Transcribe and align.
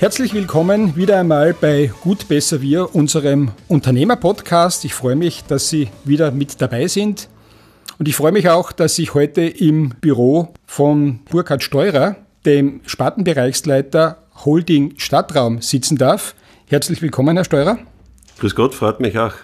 Herzlich 0.00 0.32
willkommen 0.32 0.94
wieder 0.94 1.18
einmal 1.18 1.52
bei 1.52 1.90
Gut 2.02 2.28
Besser 2.28 2.62
Wir, 2.62 2.94
unserem 2.94 3.50
Unternehmer-Podcast. 3.66 4.84
Ich 4.84 4.94
freue 4.94 5.16
mich, 5.16 5.42
dass 5.42 5.70
Sie 5.70 5.88
wieder 6.04 6.30
mit 6.30 6.60
dabei 6.62 6.86
sind. 6.86 7.28
Und 7.98 8.06
ich 8.06 8.14
freue 8.14 8.30
mich 8.30 8.48
auch, 8.48 8.70
dass 8.70 8.96
ich 9.00 9.14
heute 9.14 9.40
im 9.40 9.88
Büro 10.00 10.54
von 10.66 11.18
Burkhard 11.28 11.64
Steurer, 11.64 12.14
dem 12.46 12.80
Spartenbereichsleiter 12.86 14.18
Holding 14.44 14.94
Stadtraum, 14.98 15.62
sitzen 15.62 15.98
darf. 15.98 16.36
Herzlich 16.68 17.02
willkommen, 17.02 17.36
Herr 17.36 17.44
Steurer. 17.44 17.78
Grüß 18.38 18.54
Gott, 18.54 18.76
freut 18.76 19.00
mich 19.00 19.18
auch. 19.18 19.34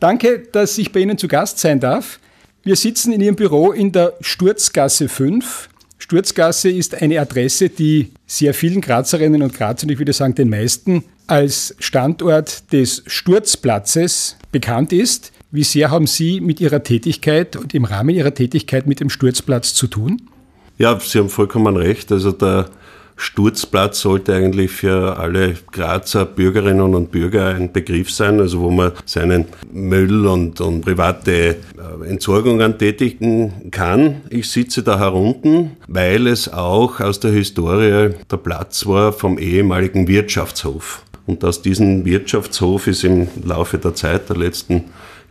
Danke, 0.00 0.40
dass 0.40 0.76
ich 0.76 0.90
bei 0.90 1.00
Ihnen 1.00 1.18
zu 1.18 1.28
Gast 1.28 1.60
sein 1.60 1.78
darf. 1.78 2.18
Wir 2.64 2.74
sitzen 2.74 3.12
in 3.12 3.20
Ihrem 3.20 3.36
Büro 3.36 3.70
in 3.70 3.92
der 3.92 4.14
Sturzgasse 4.20 5.08
5 5.08 5.68
Sturzgasse 6.04 6.68
ist 6.68 7.00
eine 7.00 7.18
Adresse, 7.18 7.70
die 7.70 8.10
sehr 8.26 8.52
vielen 8.52 8.82
Grazerinnen 8.82 9.40
und 9.40 9.54
Grazern, 9.54 9.88
ich 9.88 9.98
würde 9.98 10.12
sagen 10.12 10.34
den 10.34 10.50
meisten, 10.50 11.02
als 11.26 11.74
Standort 11.78 12.70
des 12.74 13.02
Sturzplatzes 13.06 14.36
bekannt 14.52 14.92
ist. 14.92 15.32
Wie 15.50 15.64
sehr 15.64 15.90
haben 15.90 16.06
Sie 16.06 16.42
mit 16.42 16.60
Ihrer 16.60 16.82
Tätigkeit 16.82 17.56
und 17.56 17.72
im 17.72 17.86
Rahmen 17.86 18.10
Ihrer 18.14 18.34
Tätigkeit 18.34 18.86
mit 18.86 19.00
dem 19.00 19.08
Sturzplatz 19.08 19.72
zu 19.72 19.86
tun? 19.86 20.20
Ja, 20.76 21.00
Sie 21.00 21.18
haben 21.18 21.30
vollkommen 21.30 21.74
recht. 21.74 22.12
Also 22.12 22.32
der 22.32 22.68
Sturzplatz 23.16 24.00
sollte 24.00 24.34
eigentlich 24.34 24.70
für 24.70 25.18
alle 25.18 25.54
Grazer 25.72 26.24
Bürgerinnen 26.24 26.94
und 26.94 27.10
Bürger 27.10 27.48
ein 27.48 27.72
Begriff 27.72 28.10
sein, 28.10 28.40
also 28.40 28.60
wo 28.60 28.70
man 28.70 28.92
seinen 29.04 29.46
Müll 29.72 30.26
und, 30.26 30.60
und 30.60 30.80
private 30.80 31.32
äh, 31.32 32.08
Entsorgungen 32.08 32.76
tätigen 32.78 33.70
kann. 33.70 34.22
Ich 34.30 34.50
sitze 34.50 34.82
da 34.82 34.98
herunten, 34.98 35.76
weil 35.86 36.26
es 36.26 36.52
auch 36.52 37.00
aus 37.00 37.20
der 37.20 37.30
Historie 37.30 38.14
der 38.30 38.36
Platz 38.36 38.86
war 38.86 39.12
vom 39.12 39.38
ehemaligen 39.38 40.08
Wirtschaftshof. 40.08 41.02
Und 41.26 41.44
aus 41.44 41.62
diesem 41.62 42.04
Wirtschaftshof 42.04 42.86
ist 42.86 43.04
im 43.04 43.28
Laufe 43.44 43.78
der 43.78 43.94
Zeit 43.94 44.28
der 44.28 44.36
letzten 44.36 44.84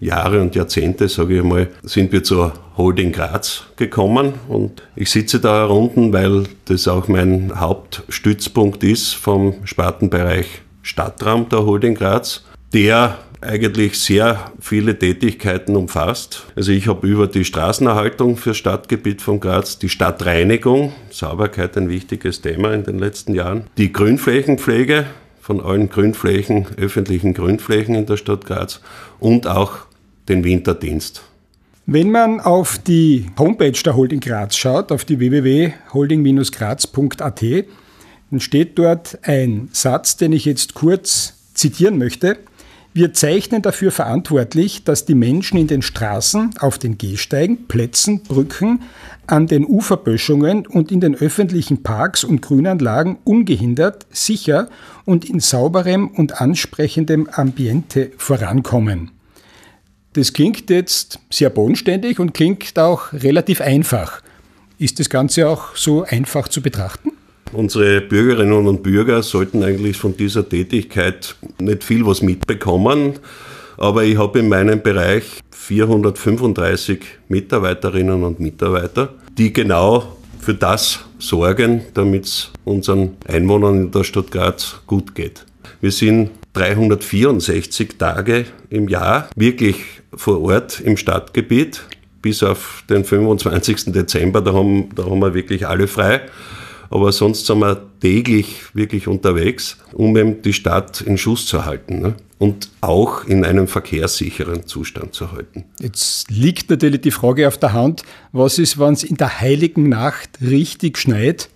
Jahre 0.03 0.41
und 0.41 0.55
Jahrzehnte, 0.55 1.07
sage 1.07 1.37
ich 1.37 1.43
mal, 1.43 1.67
sind 1.83 2.11
wir 2.11 2.23
zur 2.23 2.53
Holding 2.77 3.11
Graz 3.11 3.63
gekommen 3.75 4.33
und 4.47 4.83
ich 4.95 5.09
sitze 5.09 5.39
da 5.39 5.59
herunten, 5.59 6.11
weil 6.11 6.43
das 6.65 6.87
auch 6.87 7.07
mein 7.07 7.53
Hauptstützpunkt 7.59 8.83
ist 8.83 9.13
vom 9.13 9.55
Spartenbereich 9.63 10.47
Stadtraum 10.81 11.47
der 11.49 11.65
Holding 11.65 11.95
Graz, 11.95 12.43
der 12.73 13.19
eigentlich 13.41 13.99
sehr 13.99 14.51
viele 14.59 14.97
Tätigkeiten 14.97 15.75
umfasst. 15.75 16.45
Also 16.55 16.71
ich 16.71 16.87
habe 16.87 17.05
über 17.05 17.27
die 17.27 17.45
Straßenerhaltung 17.45 18.37
für 18.37 18.53
Stadtgebiet 18.53 19.21
von 19.21 19.39
Graz, 19.39 19.79
die 19.79 19.89
Stadtreinigung, 19.89 20.93
Sauberkeit 21.09 21.77
ein 21.77 21.89
wichtiges 21.89 22.41
Thema 22.41 22.73
in 22.73 22.83
den 22.83 22.99
letzten 22.99 23.35
Jahren, 23.35 23.65
die 23.77 23.91
Grünflächenpflege 23.91 25.05
von 25.41 25.59
allen 25.61 25.89
Grünflächen, 25.89 26.67
öffentlichen 26.77 27.33
Grünflächen 27.33 27.95
in 27.95 28.05
der 28.05 28.17
Stadt 28.17 28.45
Graz 28.45 28.79
und 29.19 29.45
auch 29.45 29.85
den 30.29 30.43
Winterdienst. 30.43 31.23
Wenn 31.85 32.11
man 32.11 32.39
auf 32.39 32.77
die 32.77 33.25
Homepage 33.37 33.71
der 33.71 33.97
Holding 33.97 34.21
Graz 34.21 34.55
schaut, 34.55 34.89
auf 34.91 35.03
die 35.03 35.19
www.holding-graz.at, 35.19 37.43
dann 38.31 38.39
steht 38.39 38.79
dort 38.79 39.19
ein 39.23 39.67
Satz, 39.73 40.15
den 40.15 40.31
ich 40.31 40.45
jetzt 40.45 40.75
kurz 40.75 41.33
zitieren 41.53 41.97
möchte. 41.97 42.37
Wir 42.95 43.11
zeichnen 43.13 43.63
dafür 43.63 43.91
verantwortlich, 43.91 44.83
dass 44.83 45.05
die 45.05 45.15
Menschen 45.15 45.57
in 45.57 45.67
den 45.67 45.81
Straßen, 45.81 46.51
auf 46.59 46.77
den 46.77 46.97
Gehsteigen, 46.97 47.67
Plätzen, 47.67 48.21
Brücken, 48.21 48.83
an 49.27 49.47
den 49.47 49.65
Uferböschungen 49.65 50.67
und 50.67 50.91
in 50.91 51.01
den 51.01 51.15
öffentlichen 51.15 51.83
Parks 51.83 52.23
und 52.23 52.41
Grünanlagen 52.41 53.17
ungehindert, 53.23 54.05
sicher 54.11 54.69
und 55.05 55.29
in 55.29 55.39
sauberem 55.39 56.07
und 56.07 56.39
ansprechendem 56.39 57.27
Ambiente 57.31 58.11
vorankommen. 58.17 59.11
Das 60.13 60.31
klingt 60.31 60.69
jetzt 60.69 61.19
sehr 61.31 61.49
bodenständig 61.49 62.19
und 62.19 62.33
klingt 62.33 62.77
auch 62.77 63.11
relativ 63.13 63.61
einfach. 63.61 64.21
Ist 64.77 64.99
das 64.99 65.09
Ganze 65.09 65.49
auch 65.49 65.75
so 65.75 66.03
einfach 66.03 66.47
zu 66.47 66.61
betrachten? 66.61 67.11
Unsere 67.51 68.01
Bürgerinnen 68.01 68.67
und 68.67 68.83
Bürger 68.83 69.23
sollten 69.23 69.63
eigentlich 69.63 69.97
von 69.97 70.15
dieser 70.15 70.47
Tätigkeit 70.47 71.35
nicht 71.59 71.83
viel 71.83 72.05
was 72.05 72.21
mitbekommen. 72.21 73.13
Aber 73.77 74.03
ich 74.03 74.17
habe 74.17 74.39
in 74.39 74.49
meinem 74.49 74.81
Bereich 74.81 75.23
435 75.51 76.99
Mitarbeiterinnen 77.27 78.23
und 78.23 78.39
Mitarbeiter, 78.39 79.13
die 79.35 79.51
genau 79.51 80.15
für 80.39 80.53
das 80.53 80.99
sorgen, 81.17 81.81
damit 81.93 82.25
es 82.25 82.51
unseren 82.65 83.17
Einwohnern 83.27 83.85
in 83.85 83.91
der 83.91 84.03
Stadt 84.03 84.29
Graz 84.29 84.81
gut 84.85 85.15
geht. 85.15 85.45
Wir 85.81 85.91
sind 85.91 86.31
364 86.53 87.97
Tage 87.97 88.45
im 88.69 88.87
Jahr 88.87 89.29
wirklich 89.35 90.02
vor 90.15 90.41
Ort 90.41 90.79
im 90.79 90.97
Stadtgebiet, 90.97 91.81
bis 92.21 92.43
auf 92.43 92.83
den 92.89 93.03
25. 93.03 93.91
Dezember, 93.91 94.41
da 94.41 94.53
haben, 94.53 94.89
da 94.95 95.05
haben 95.05 95.19
wir 95.19 95.33
wirklich 95.33 95.67
alle 95.67 95.87
frei. 95.87 96.21
Aber 96.89 97.11
sonst 97.11 97.47
sind 97.47 97.59
wir 97.59 97.81
täglich 98.01 98.75
wirklich 98.75 99.07
unterwegs, 99.07 99.77
um 99.93 100.15
eben 100.15 100.43
die 100.43 100.53
Stadt 100.53 101.01
in 101.01 101.17
Schuss 101.17 101.47
zu 101.47 101.65
halten 101.65 101.99
ne? 101.99 102.13
und 102.37 102.69
auch 102.81 103.25
in 103.25 103.43
einem 103.43 103.67
verkehrssicheren 103.67 104.67
Zustand 104.67 105.15
zu 105.15 105.31
halten. 105.31 105.65
Jetzt 105.79 106.29
liegt 106.29 106.69
natürlich 106.69 107.01
die 107.01 107.11
Frage 107.11 107.47
auf 107.47 107.57
der 107.57 107.73
Hand, 107.73 108.03
was 108.31 108.59
ist, 108.59 108.79
wenn 108.79 108.93
es 108.93 109.03
in 109.03 109.17
der 109.17 109.41
heiligen 109.41 109.89
Nacht 109.89 110.37
richtig 110.39 110.99
schneit? 110.99 111.49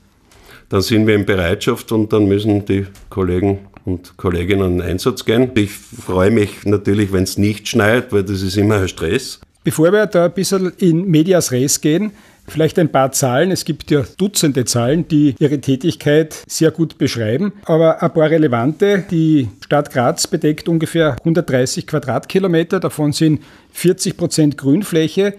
Dann 0.69 0.81
sind 0.81 1.05
wir 1.05 1.13
in 1.15 1.25
Bereitschaft 1.25 1.91
und 1.91 2.11
dann 2.11 2.25
müssen 2.25 2.65
die 2.65 2.87
Kollegen 3.09 3.59
und 3.87 4.17
Kolleginnen 4.17 4.79
in 4.79 4.81
Einsatz 4.81 5.23
gehen. 5.23 5.51
Ich 5.55 5.71
freue 5.71 6.29
mich 6.29 6.65
natürlich, 6.65 7.13
wenn 7.13 7.23
es 7.23 7.37
nicht 7.37 7.67
schneit, 7.67 8.11
weil 8.11 8.23
das 8.23 8.41
ist 8.41 8.57
immer 8.57 8.75
ein 8.75 8.87
Stress. 8.87 9.39
Bevor 9.63 9.91
wir 9.91 10.05
da 10.05 10.25
ein 10.25 10.33
bisschen 10.33 10.71
in 10.77 11.09
Medias 11.09 11.51
Res 11.51 11.81
gehen, 11.81 12.11
Vielleicht 12.49 12.79
ein 12.79 12.89
paar 12.89 13.11
Zahlen. 13.11 13.51
Es 13.51 13.65
gibt 13.65 13.91
ja 13.91 14.03
Dutzende 14.15 14.63
Zahlen, 14.63 15.05
die 15.09 15.35
ihre 15.37 15.59
Tätigkeit 15.59 16.45
sehr 16.47 16.71
gut 16.71 16.97
beschreiben. 16.97 17.51
Aber 17.65 18.01
ein 18.01 18.13
paar 18.13 18.29
relevante. 18.29 19.03
Die 19.11 19.49
Stadt 19.65 19.91
Graz 19.91 20.27
bedeckt 20.27 20.69
ungefähr 20.69 21.17
130 21.19 21.85
Quadratkilometer. 21.85 22.79
Davon 22.79 23.11
sind 23.11 23.41
40 23.73 24.15
Prozent 24.15 24.57
Grünfläche. 24.57 25.33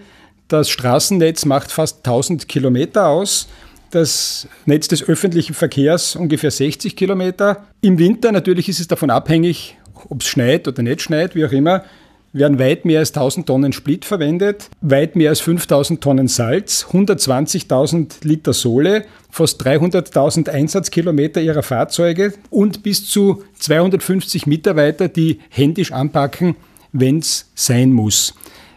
Das 0.49 0.69
Straßennetz 0.69 1.45
macht 1.45 1.71
fast 1.71 2.05
1000 2.05 2.47
Kilometer 2.47 3.07
aus 3.07 3.47
das 3.91 4.47
Netz 4.65 4.87
des 4.87 5.07
öffentlichen 5.07 5.53
Verkehrs 5.53 6.15
ungefähr 6.15 6.51
60 6.51 6.95
Kilometer. 6.95 7.65
Im 7.81 7.99
Winter 7.99 8.31
natürlich 8.31 8.69
ist 8.69 8.79
es 8.79 8.87
davon 8.87 9.09
abhängig, 9.09 9.77
ob 10.09 10.21
es 10.21 10.27
schneit 10.27 10.67
oder 10.67 10.81
nicht 10.81 11.01
schneit, 11.01 11.35
wie 11.35 11.45
auch 11.45 11.51
immer, 11.51 11.83
werden 12.31 12.59
weit 12.59 12.85
mehr 12.85 12.99
als 12.99 13.09
1000 13.09 13.47
Tonnen 13.47 13.73
Split 13.73 14.05
verwendet, 14.05 14.69
weit 14.81 15.15
mehr 15.15 15.29
als 15.29 15.39
5000 15.41 16.01
Tonnen 16.01 16.27
Salz, 16.27 16.85
120.000 16.91 18.23
Liter 18.23 18.53
Sohle, 18.53 19.05
fast 19.31 19.65
300.000 19.65 20.49
Einsatzkilometer 20.49 21.41
ihrer 21.41 21.63
Fahrzeuge 21.63 22.33
und 22.49 22.83
bis 22.83 23.07
zu 23.07 23.43
250 23.57 24.45
Mitarbeiter, 24.45 25.07
die 25.07 25.39
händisch 25.49 25.91
anpacken, 25.91 26.55
wenn 26.91 27.19
es 27.19 27.49
sein 27.55 27.91
muss. 27.91 28.33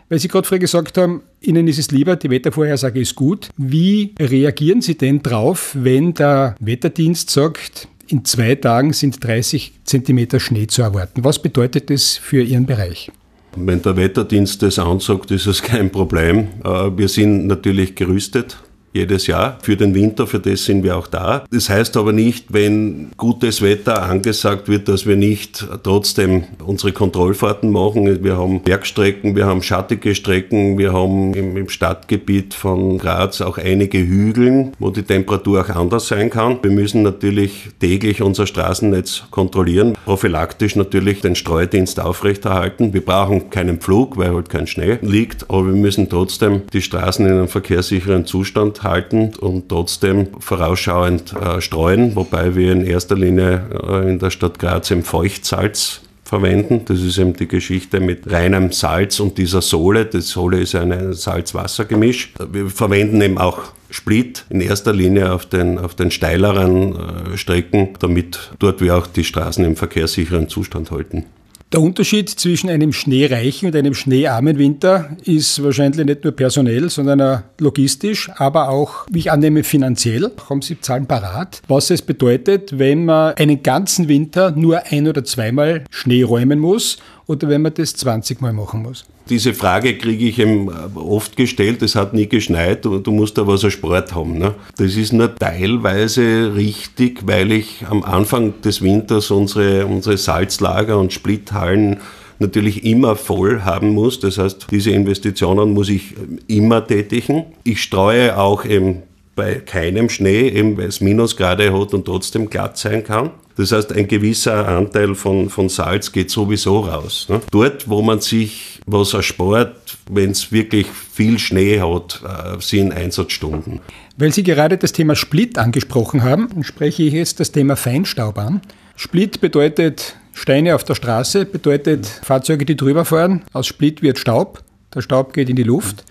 Weil 0.09 0.19
Sie 0.19 0.29
gerade 0.29 0.47
vorher 0.47 0.61
gesagt 0.61 0.99
haben, 0.99 1.23
Ihnen 1.43 1.67
ist 1.69 1.79
es 1.79 1.91
lieber, 1.91 2.17
die 2.17 2.31
Wettervorhersage 2.31 3.01
ist 3.01 3.15
gut. 3.15 3.49
Wie 3.57 4.15
reagieren 4.19 4.81
Sie 4.81 4.97
denn 4.97 5.23
drauf, 5.23 5.77
wenn 5.79 6.15
der 6.15 6.55
Wetterdienst 6.61 7.31
sagt, 7.31 7.89
in 8.07 8.25
zwei 8.25 8.55
Tagen 8.55 8.93
sind 8.93 9.23
30 9.25 9.73
Zentimeter 9.85 10.39
Schnee 10.39 10.67
zu 10.67 10.83
erwarten? 10.83 11.25
Was 11.25 11.41
bedeutet 11.41 11.91
das 11.91 12.17
für 12.17 12.43
Ihren 12.43 12.67
Bereich? 12.67 13.11
Wenn 13.57 13.83
der 13.83 13.97
Wetterdienst 13.97 14.63
das 14.63 14.79
ansagt, 14.79 15.31
ist 15.31 15.47
es 15.47 15.63
kein 15.63 15.91
Problem. 15.91 16.49
Äh, 16.65 16.97
wir 16.97 17.09
sind 17.09 17.47
natürlich 17.47 17.95
gerüstet 17.95 18.57
jedes 18.93 19.27
Jahr. 19.27 19.59
Für 19.63 19.77
den 19.77 19.95
Winter, 19.95 20.27
für 20.27 20.39
das 20.39 20.65
sind 20.65 20.83
wir 20.83 20.97
auch 20.97 21.07
da. 21.07 21.45
Das 21.51 21.69
heißt 21.71 21.97
aber 21.97 22.13
nicht, 22.13 22.53
wenn 22.53 23.11
gutes 23.17 23.63
Wetter 23.63 24.03
angesagt 24.03 24.69
wird, 24.69 24.89
dass 24.89 25.07
wir 25.07 25.17
nicht 25.17 25.67
trotzdem 25.83 26.45
unsere 26.65 26.93
Kontrollfahrten 26.93 27.71
machen. 27.71 28.23
Wir 28.23 28.37
haben 28.37 28.63
Bergstrecken, 28.63 29.35
wir 29.37 29.47
haben 29.47 29.63
schattige 29.63 30.15
Strecken, 30.15 30.79
wir 30.79 30.93
haben 30.93 31.35
im, 31.35 31.63
Stadtgebiet 31.69 32.55
von 32.55 32.99
Graz 32.99 33.41
auch 33.41 33.57
einige 33.57 33.99
Hügeln, 33.99 34.73
wo 34.79 34.91
die 34.91 35.05
Temperatur 35.05 35.63
auch 35.63 35.69
anders 35.71 36.09
sein 36.09 36.29
kann. 36.29 36.59
Wir 36.63 36.71
müssen 36.71 37.03
natürlich 37.03 37.71
täglich 37.81 38.21
unser 38.21 38.47
Straßennetz 38.47 39.25
kontrollieren, 39.31 39.97
prophylaktisch 40.05 40.77
natürlich 40.77 41.21
den 41.21 41.35
Streudienst 41.35 42.01
aufrechterhalten. 42.01 42.93
Wir 42.93 43.05
brauchen 43.05 43.49
keinen 43.51 43.79
Pflug, 43.79 44.17
weil 44.19 44.35
halt 44.35 44.51
kein 44.51 44.67
Schnee 44.67 44.99
liegt, 45.03 45.49
aber 45.49 45.67
wir 45.67 45.75
müssen 45.75 46.09
trotzdem 46.09 46.63
die 46.73 46.83
Straßen 46.83 47.25
in 47.25 47.33
einem 47.33 47.49
verkehrssicheren 47.49 48.27
Zustand 48.27 48.82
halten 48.83 49.33
und 49.41 49.69
trotzdem 49.69 50.29
vorausschauend 50.39 51.33
äh, 51.33 51.61
streuen, 51.61 52.17
wobei 52.17 52.55
wir 52.55 52.73
in 52.73 52.85
erster 52.85 53.17
Linie 53.17 53.65
äh, 53.89 54.11
in 54.11 54.19
der 54.19 54.31
Stadt 54.31 54.59
Graz 54.59 54.91
im 54.91 55.03
Feuchtsalz 55.03 56.03
verwenden. 56.25 56.83
Das 56.87 57.01
ist 57.01 57.19
eben 57.19 57.35
die 57.35 57.47
Geschichte 57.47 58.01
mit 58.01 58.31
reinem 58.31 58.73
Salz 58.73 59.21
und 59.21 59.37
dieser 59.37 59.61
Sohle. 59.61 60.07
Die 60.07 60.23
Sohle 60.23 60.61
ist 60.61 60.75
ein 60.75 61.13
Salz-Wasser-Gemisch. 61.13 62.33
Wir 62.51 62.71
verwenden 62.71 63.21
eben 63.21 63.37
auch 63.37 63.73
Split 63.91 64.47
in 64.49 64.63
erster 64.63 64.95
Linie 64.95 65.33
auf 65.33 65.45
den, 65.45 65.79
auf 65.79 65.95
den 65.95 66.11
steileren 66.11 66.97
äh, 67.35 67.37
Strecken, 67.37 67.91
damit 67.99 68.53
dort 68.59 68.81
wir 68.81 68.97
auch 68.97 69.07
die 69.07 69.25
Straßen 69.25 69.65
im 69.65 69.77
verkehrssicheren 69.77 70.49
Zustand 70.49 70.91
halten. 70.91 71.27
Der 71.73 71.81
Unterschied 71.81 72.29
zwischen 72.29 72.69
einem 72.69 72.93
schneereichen 72.93 73.69
und 73.69 73.77
einem 73.77 73.95
schneearmen 73.95 74.59
Winter 74.59 75.17
ist 75.25 75.63
wahrscheinlich 75.63 76.05
nicht 76.05 76.23
nur 76.23 76.37
personell, 76.37 76.91
sondern 76.91 77.45
logistisch, 77.59 78.29
aber 78.37 78.69
auch, 78.69 79.07
wie 79.11 79.21
ich 79.21 79.33
annehme, 79.33 79.65
finanziell. 79.65 80.31
Haben 80.51 80.61
Sie 80.61 80.79
Zahlen 80.83 81.07
parat, 81.07 81.63
was 81.69 81.89
es 81.89 82.03
bedeutet, 82.03 82.79
wenn 82.79 83.07
man 83.07 83.37
einen 83.37 83.63
ganzen 83.63 84.09
Winter 84.09 84.51
nur 84.51 84.83
ein- 84.91 85.09
oder 85.09 85.25
zweimal 85.25 85.85
Schnee 85.89 86.23
räumen 86.25 86.59
muss 86.59 86.99
oder 87.27 87.49
wenn 87.49 87.63
man 87.63 87.75
das 87.75 87.95
20 87.95 88.41
Mal 88.41 88.53
machen 88.53 88.83
muss? 88.83 89.05
Diese 89.29 89.55
Frage 89.55 89.97
kriege 89.97 90.27
ich 90.27 90.39
eben 90.39 90.69
oft 90.95 91.37
gestellt, 91.37 91.83
es 91.83 91.95
hat 91.95 92.13
nie 92.13 92.27
geschneit 92.27 92.85
und 92.87 93.07
du 93.07 93.13
musst 93.13 93.39
aber 93.39 93.57
so 93.57 93.71
Sport 93.71 94.15
haben. 94.15 94.39
Ne? 94.39 94.55
Das 94.77 94.97
ist 94.97 95.13
nur 95.13 95.35
teilweise 95.35 96.55
richtig, 96.57 97.27
weil 97.27 97.53
ich 97.53 97.85
am 97.89 98.03
Anfang 98.03 98.61
des 98.63 98.83
Winters 98.83 99.31
unsere, 99.31 99.87
unsere 99.87 100.17
Salzlager 100.19 100.99
und 100.99 101.13
Splithallen 101.13 101.99
natürlich 102.41 102.85
immer 102.85 103.17
voll 103.17 103.63
haben 103.63 103.91
muss. 103.91 104.21
Das 104.21 104.39
heißt, 104.39 104.67
diese 104.71 104.91
Investitionen 104.91 105.73
muss 105.73 105.89
ich 105.89 106.15
immer 106.49 106.87
tätigen. 106.87 107.45
Ich 107.65 107.83
streue 107.83 108.37
auch 108.37 108.65
eben 108.65 109.03
bei 109.35 109.55
keinem 109.55 110.11
Schnee, 110.11 110.49
eben 110.49 110.77
weil 110.77 110.89
es 110.89 111.01
Minusgrade 111.01 111.73
hat 111.73 111.95
und 111.95 112.05
trotzdem 112.05 112.51
glatt 112.51 112.77
sein 112.77 113.03
kann. 113.03 113.31
Das 113.57 113.73
heißt, 113.73 113.93
ein 113.93 114.09
gewisser 114.09 114.67
Anteil 114.67 115.15
von, 115.15 115.51
von 115.51 115.69
Salz 115.69 116.13
geht 116.13 116.31
sowieso 116.31 116.81
raus. 116.81 117.27
Ne? 117.29 117.41
Dort, 117.51 117.89
wo 117.89 118.03
man 118.03 118.21
sich 118.21 118.81
was 118.87 119.15
erspart, 119.15 119.99
wenn 120.11 120.31
es 120.31 120.53
wirklich 120.53 120.87
viel 120.89 121.39
Schnee 121.39 121.81
hat, 121.81 122.23
äh, 122.25 122.61
sind 122.61 122.93
Einsatzstunden. 122.93 123.81
Weil 124.17 124.33
Sie 124.33 124.43
gerade 124.43 124.79
das 124.79 124.93
Thema 124.93 125.15
Split 125.17 125.59
angesprochen 125.59 126.23
haben, 126.23 126.63
spreche 126.63 127.03
ich 127.03 127.13
jetzt 127.13 127.41
das 127.41 127.53
Thema 127.53 127.77
Feinstaub 127.77 128.39
an. 128.39 128.61
Split 128.97 129.41
bedeutet 129.41 130.17
Steine 130.33 130.75
auf 130.75 130.85
der 130.85 130.95
Straße, 130.95 131.45
bedeutet 131.45 132.07
Fahrzeuge, 132.07 132.65
die 132.65 132.77
drüber 132.77 133.05
fahren. 133.05 133.43
Aus 133.53 133.67
Split 133.67 134.03
wird 134.03 134.19
Staub. 134.19 134.63
Der 134.95 135.03
Staub 135.03 135.33
geht 135.33 135.49
in 135.49 135.57
die 135.57 135.63
Luft. 135.63 136.05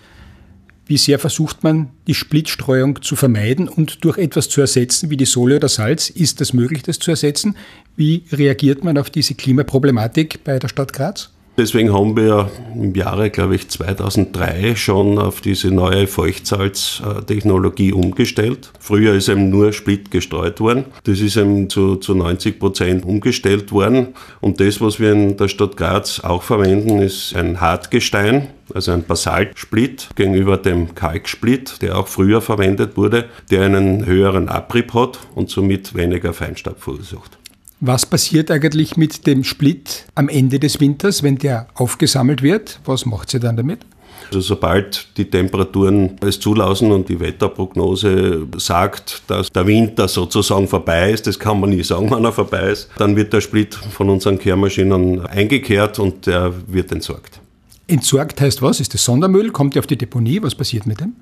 Wie 0.86 0.96
sehr 0.98 1.18
versucht 1.18 1.62
man, 1.62 1.90
die 2.06 2.14
Splitstreuung 2.14 3.02
zu 3.02 3.14
vermeiden 3.14 3.68
und 3.68 4.04
durch 4.04 4.18
etwas 4.18 4.48
zu 4.48 4.60
ersetzen, 4.60 5.10
wie 5.10 5.16
die 5.16 5.26
Sohle 5.26 5.56
oder 5.56 5.68
Salz? 5.68 6.10
Ist 6.10 6.40
es 6.40 6.52
möglich, 6.52 6.82
das 6.82 6.98
zu 6.98 7.10
ersetzen? 7.10 7.56
Wie 7.96 8.24
reagiert 8.32 8.82
man 8.82 8.98
auf 8.98 9.08
diese 9.08 9.34
Klimaproblematik 9.34 10.42
bei 10.44 10.58
der 10.58 10.68
Stadt 10.68 10.92
Graz? 10.92 11.30
Deswegen 11.58 11.92
haben 11.92 12.16
wir 12.16 12.50
im 12.74 12.94
Jahre, 12.94 13.28
glaube 13.28 13.54
ich, 13.56 13.68
2003 13.68 14.74
schon 14.74 15.18
auf 15.18 15.42
diese 15.42 15.70
neue 15.70 16.06
Feuchtsalztechnologie 16.06 17.92
umgestellt. 17.92 18.72
Früher 18.80 19.12
ist 19.14 19.28
eben 19.28 19.50
nur 19.50 19.74
Split 19.74 20.10
gestreut 20.10 20.60
worden. 20.60 20.86
Das 21.04 21.20
ist 21.20 21.36
eben 21.36 21.68
zu, 21.68 21.96
zu 21.96 22.14
90 22.14 22.58
Prozent 22.58 23.04
umgestellt 23.04 23.70
worden. 23.70 24.08
Und 24.40 24.60
das, 24.60 24.80
was 24.80 24.98
wir 24.98 25.12
in 25.12 25.36
der 25.36 25.48
Stadt 25.48 25.76
Graz 25.76 26.20
auch 26.20 26.42
verwenden, 26.42 27.00
ist 27.00 27.36
ein 27.36 27.60
Hartgestein, 27.60 28.48
also 28.74 28.92
ein 28.92 29.04
Basaltsplit 29.04 30.08
gegenüber 30.16 30.56
dem 30.56 30.94
Kalksplit, 30.94 31.82
der 31.82 31.98
auch 31.98 32.08
früher 32.08 32.40
verwendet 32.40 32.96
wurde, 32.96 33.26
der 33.50 33.66
einen 33.66 34.06
höheren 34.06 34.48
Abrieb 34.48 34.94
hat 34.94 35.18
und 35.34 35.50
somit 35.50 35.94
weniger 35.94 36.32
Feinstaub 36.32 36.80
verursacht. 36.80 37.41
Was 37.84 38.06
passiert 38.06 38.48
eigentlich 38.52 38.96
mit 38.96 39.26
dem 39.26 39.42
Split 39.42 40.04
am 40.14 40.28
Ende 40.28 40.60
des 40.60 40.78
Winters, 40.78 41.24
wenn 41.24 41.36
der 41.36 41.66
aufgesammelt 41.74 42.40
wird? 42.40 42.78
Was 42.84 43.06
macht 43.06 43.30
sie 43.30 43.40
dann 43.40 43.56
damit? 43.56 43.80
Also 44.28 44.40
sobald 44.40 45.08
die 45.16 45.24
Temperaturen 45.24 46.16
es 46.24 46.38
zulassen 46.38 46.92
und 46.92 47.08
die 47.08 47.18
Wetterprognose 47.18 48.46
sagt, 48.58 49.22
dass 49.26 49.50
der 49.50 49.66
Winter 49.66 50.06
sozusagen 50.06 50.68
vorbei 50.68 51.10
ist, 51.10 51.26
das 51.26 51.36
kann 51.36 51.58
man 51.58 51.70
nie 51.70 51.82
sagen, 51.82 52.06
wann 52.10 52.24
er 52.24 52.30
vorbei 52.30 52.70
ist, 52.70 52.88
dann 52.98 53.16
wird 53.16 53.32
der 53.32 53.40
Split 53.40 53.74
von 53.74 54.08
unseren 54.10 54.38
Kehrmaschinen 54.38 55.26
eingekehrt 55.26 55.98
und 55.98 56.28
der 56.28 56.54
wird 56.68 56.92
entsorgt. 56.92 57.40
Entsorgt 57.88 58.40
heißt 58.40 58.62
was? 58.62 58.78
Ist 58.78 58.94
das 58.94 59.04
Sondermüll? 59.04 59.50
Kommt 59.50 59.74
er 59.74 59.80
auf 59.80 59.88
die 59.88 59.98
Deponie? 59.98 60.40
Was 60.40 60.54
passiert 60.54 60.86
mit 60.86 61.00
dem? 61.00 61.16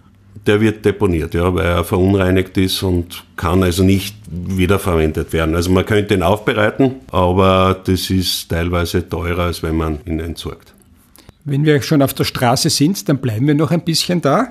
Der 0.46 0.60
wird 0.60 0.84
deponiert, 0.84 1.34
ja, 1.34 1.54
weil 1.54 1.66
er 1.66 1.84
verunreinigt 1.84 2.56
ist 2.56 2.82
und 2.82 3.25
kann 3.37 3.62
also 3.62 3.82
nicht 3.82 4.16
wiederverwendet 4.31 5.32
werden. 5.32 5.54
Also 5.54 5.70
man 5.70 5.84
könnte 5.84 6.14
ihn 6.14 6.22
aufbereiten, 6.22 6.96
aber 7.10 7.78
das 7.84 8.08
ist 8.10 8.48
teilweise 8.48 9.06
teurer, 9.08 9.44
als 9.44 9.62
wenn 9.62 9.76
man 9.76 9.98
ihn 10.06 10.19
entsorgt. 10.19 10.72
Wenn 11.44 11.64
wir 11.64 11.81
schon 11.82 12.02
auf 12.02 12.14
der 12.14 12.25
Straße 12.25 12.70
sind, 12.70 13.08
dann 13.08 13.19
bleiben 13.19 13.46
wir 13.46 13.54
noch 13.54 13.70
ein 13.70 13.82
bisschen 13.82 14.20
da. 14.20 14.48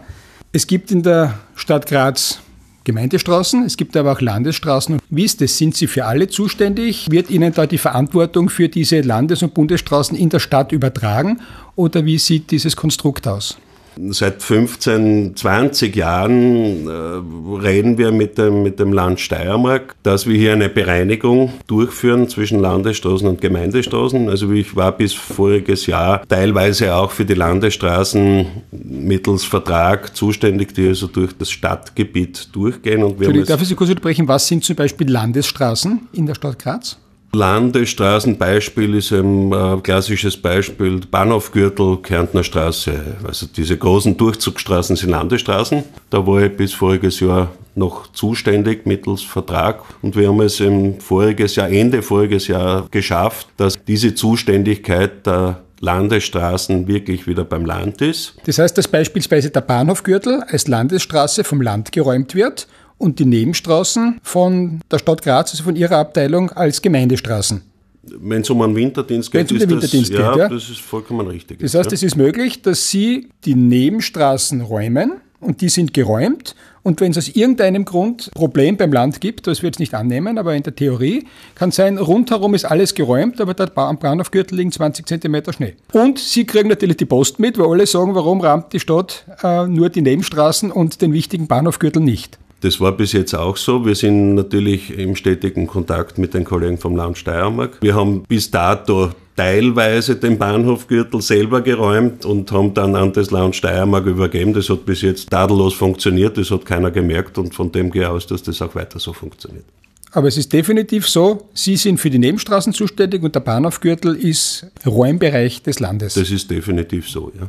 Es 0.51 0.67
gibt 0.67 0.91
in 0.91 1.03
der 1.03 1.39
Stadt 1.55 1.85
Graz 1.87 2.39
Gemeindestraßen, 2.85 3.65
es 3.65 3.77
gibt 3.77 3.95
aber 3.95 4.13
auch 4.13 4.21
Landesstraßen. 4.21 4.99
Wie 5.09 5.23
ist 5.23 5.41
das? 5.41 5.57
Sind 5.57 5.75
Sie 5.75 5.85
für 5.85 6.05
alle 6.05 6.27
zuständig? 6.27 7.05
Wird 7.11 7.29
Ihnen 7.29 7.53
da 7.53 7.67
die 7.67 7.77
Verantwortung 7.77 8.49
für 8.49 8.67
diese 8.67 9.01
Landes- 9.01 9.43
und 9.43 9.53
Bundesstraßen 9.53 10.17
in 10.17 10.29
der 10.29 10.39
Stadt 10.39 10.71
übertragen? 10.71 11.39
Oder 11.75 12.05
wie 12.05 12.17
sieht 12.17 12.49
dieses 12.49 12.75
Konstrukt 12.75 13.27
aus? 13.27 13.59
Seit 14.09 14.41
15, 14.41 15.35
20 15.35 15.95
Jahren 15.95 16.87
äh, 16.87 17.61
reden 17.61 17.97
wir 17.97 18.11
mit 18.11 18.37
dem, 18.37 18.63
mit 18.63 18.79
dem 18.79 18.93
Land 18.93 19.19
Steiermark, 19.19 19.95
dass 20.03 20.27
wir 20.27 20.37
hier 20.37 20.53
eine 20.53 20.69
Bereinigung 20.69 21.53
durchführen 21.67 22.29
zwischen 22.29 22.59
Landesstraßen 22.59 23.27
und 23.27 23.41
Gemeindestraßen. 23.41 24.29
Also 24.29 24.51
ich 24.51 24.75
war 24.75 24.91
bis 24.91 25.13
voriges 25.13 25.85
Jahr 25.85 26.21
teilweise 26.27 26.95
auch 26.95 27.11
für 27.11 27.25
die 27.25 27.33
Landesstraßen 27.33 28.45
mittels 28.71 29.43
Vertrag 29.43 30.15
zuständig, 30.15 30.73
die 30.73 30.87
also 30.87 31.07
durch 31.07 31.37
das 31.37 31.49
Stadtgebiet 31.49 32.49
durchgehen. 32.53 33.03
Und 33.03 33.19
wir 33.19 33.43
darf 33.43 33.61
ich 33.61 33.67
Sie 33.67 33.75
kurz 33.75 33.89
unterbrechen? 33.89 34.27
Was 34.27 34.47
sind 34.47 34.63
zum 34.63 34.75
Beispiel 34.75 35.09
Landesstraßen 35.09 36.07
in 36.13 36.25
der 36.25 36.35
Stadt 36.35 36.59
Graz? 36.59 36.97
Landesstraßenbeispiel 37.31 38.95
ist 38.95 39.11
ein 39.11 39.51
äh, 39.51 39.77
klassisches 39.81 40.35
Beispiel 40.35 40.99
Bahnhofgürtel, 41.11 41.97
Kärntner 41.97 42.43
Straße. 42.43 43.17
Also 43.25 43.45
diese 43.45 43.77
großen 43.77 44.17
Durchzugsstraßen 44.17 44.95
sind 44.95 45.11
Landesstraßen. 45.11 45.83
Da 46.09 46.25
war 46.25 46.41
ich 46.41 46.57
bis 46.57 46.73
voriges 46.73 47.19
Jahr 47.19 47.51
noch 47.75 48.11
zuständig 48.11 48.85
mittels 48.85 49.21
Vertrag 49.21 49.83
und 50.01 50.15
wir 50.15 50.27
haben 50.27 50.41
es 50.41 50.59
im 50.59 50.99
voriges 50.99 51.55
Jahr, 51.55 51.69
Ende 51.69 52.01
voriges 52.01 52.47
Jahr 52.47 52.87
geschafft, 52.91 53.47
dass 53.57 53.83
diese 53.85 54.15
Zuständigkeit 54.15 55.25
der 55.25 55.61
Landesstraßen 55.81 56.87
wirklich 56.87 57.25
wieder 57.25 57.45
beim 57.45 57.65
Land 57.65 58.01
ist. 58.01 58.35
Das 58.45 58.59
heißt, 58.59 58.77
dass 58.77 58.87
beispielsweise 58.87 59.49
der 59.49 59.61
Bahnhofgürtel 59.61 60.43
als 60.47 60.67
Landesstraße 60.67 61.43
vom 61.43 61.61
Land 61.61 61.91
geräumt 61.91 62.35
wird 62.35 62.67
und 62.99 63.17
die 63.17 63.25
Nebenstraßen 63.25 64.19
von 64.21 64.81
der 64.91 64.99
Stadt 64.99 65.23
Graz, 65.23 65.51
also 65.51 65.63
von 65.63 65.75
ihrer 65.75 65.97
Abteilung, 65.97 66.51
als 66.51 66.81
Gemeindestraßen. 66.81 67.61
Wenn 68.03 68.41
es 68.41 68.49
um 68.49 68.61
einen 68.61 68.75
Winterdienst 68.75 69.31
geht, 69.31 69.51
um 69.51 69.57
ist 69.57 69.69
Winterdienst 69.69 70.13
das, 70.13 70.17
geht, 70.17 70.37
ja, 70.37 70.47
das 70.49 70.69
ist 70.69 70.81
vollkommen 70.81 71.27
richtig. 71.27 71.59
Das 71.59 71.73
heißt, 71.73 71.91
ja. 71.91 71.95
es 71.95 72.03
ist 72.03 72.15
möglich, 72.15 72.61
dass 72.61 72.89
Sie 72.89 73.29
die 73.45 73.55
Nebenstraßen 73.55 74.61
räumen 74.61 75.13
und 75.39 75.61
die 75.61 75.69
sind 75.69 75.93
geräumt. 75.93 76.55
Und 76.81 77.01
wenn 77.01 77.11
es 77.11 77.17
aus 77.17 77.27
irgendeinem 77.29 77.85
Grund 77.85 78.31
Problem 78.33 78.77
beim 78.77 78.91
Land 78.91 79.21
gibt, 79.21 79.47
das 79.47 79.61
wir 79.61 79.67
jetzt 79.67 79.79
nicht 79.79 79.93
annehmen, 79.93 80.37
aber 80.37 80.55
in 80.55 80.63
der 80.63 80.75
Theorie 80.75 81.25
kann 81.55 81.71
sein, 81.71 81.97
rundherum 81.97 82.55
ist 82.55 82.65
alles 82.65 82.95
geräumt, 82.95 83.39
aber 83.41 83.53
da 83.53 83.69
am 83.75 83.99
Bahnhofgürtel 83.99 84.57
liegen 84.57 84.71
20 84.71 85.05
Zentimeter 85.05 85.53
Schnee. 85.53 85.75
Und 85.91 86.19
Sie 86.19 86.45
kriegen 86.45 86.69
natürlich 86.69 86.97
die 86.97 87.05
Post 87.05 87.39
mit, 87.39 87.57
weil 87.57 87.67
alle 87.67 87.85
sagen, 87.85 88.15
warum 88.15 88.41
rammt 88.41 88.73
die 88.73 88.79
Stadt 88.79 89.25
äh, 89.43 89.67
nur 89.67 89.89
die 89.89 90.01
Nebenstraßen 90.01 90.71
und 90.71 91.01
den 91.01 91.13
wichtigen 91.13 91.47
Bahnhofgürtel 91.47 92.01
nicht. 92.01 92.39
Das 92.61 92.79
war 92.81 92.91
bis 92.91 93.13
jetzt 93.13 93.33
auch 93.33 93.55
so. 93.55 93.85
Wir 93.85 93.95
sind 93.95 94.35
natürlich 94.35 94.97
im 94.97 95.15
stetigen 95.15 95.65
Kontakt 95.65 96.17
mit 96.17 96.33
den 96.33 96.43
Kollegen 96.43 96.77
vom 96.77 96.95
Land 96.95 97.17
Steiermark. 97.17 97.77
Wir 97.81 97.95
haben 97.95 98.23
bis 98.23 98.51
dato 98.51 99.11
teilweise 99.37 100.17
den 100.17 100.37
Bahnhofgürtel 100.37 101.21
selber 101.21 101.61
geräumt 101.61 102.25
und 102.25 102.51
haben 102.51 102.73
dann 102.73 102.95
an 102.95 103.13
das 103.13 103.31
Land 103.31 103.55
Steiermark 103.55 104.05
übergeben. 104.05 104.53
Das 104.53 104.69
hat 104.69 104.85
bis 104.85 105.01
jetzt 105.01 105.29
tadellos 105.29 105.73
funktioniert, 105.73 106.37
das 106.37 106.51
hat 106.51 106.65
keiner 106.65 106.91
gemerkt 106.91 107.37
und 107.37 107.55
von 107.55 107.71
dem 107.71 107.89
gehe 107.89 108.01
ich 108.01 108.07
aus, 108.07 108.27
dass 108.27 108.43
das 108.43 108.61
auch 108.61 108.75
weiter 108.75 108.99
so 108.99 109.13
funktioniert. 109.13 109.63
Aber 110.11 110.27
es 110.27 110.37
ist 110.37 110.51
definitiv 110.51 111.07
so, 111.07 111.47
Sie 111.53 111.77
sind 111.77 111.99
für 111.99 112.09
die 112.09 112.17
Nebenstraßen 112.17 112.73
zuständig 112.73 113.23
und 113.23 113.35
der 113.35 113.41
Bahnhofgürtel 113.41 114.15
ist 114.15 114.65
Räumbereich 114.85 115.61
des 115.61 115.79
Landes. 115.79 116.15
Das 116.15 116.31
ist 116.31 116.49
definitiv 116.49 117.07
so, 117.07 117.31
ja. 117.39 117.47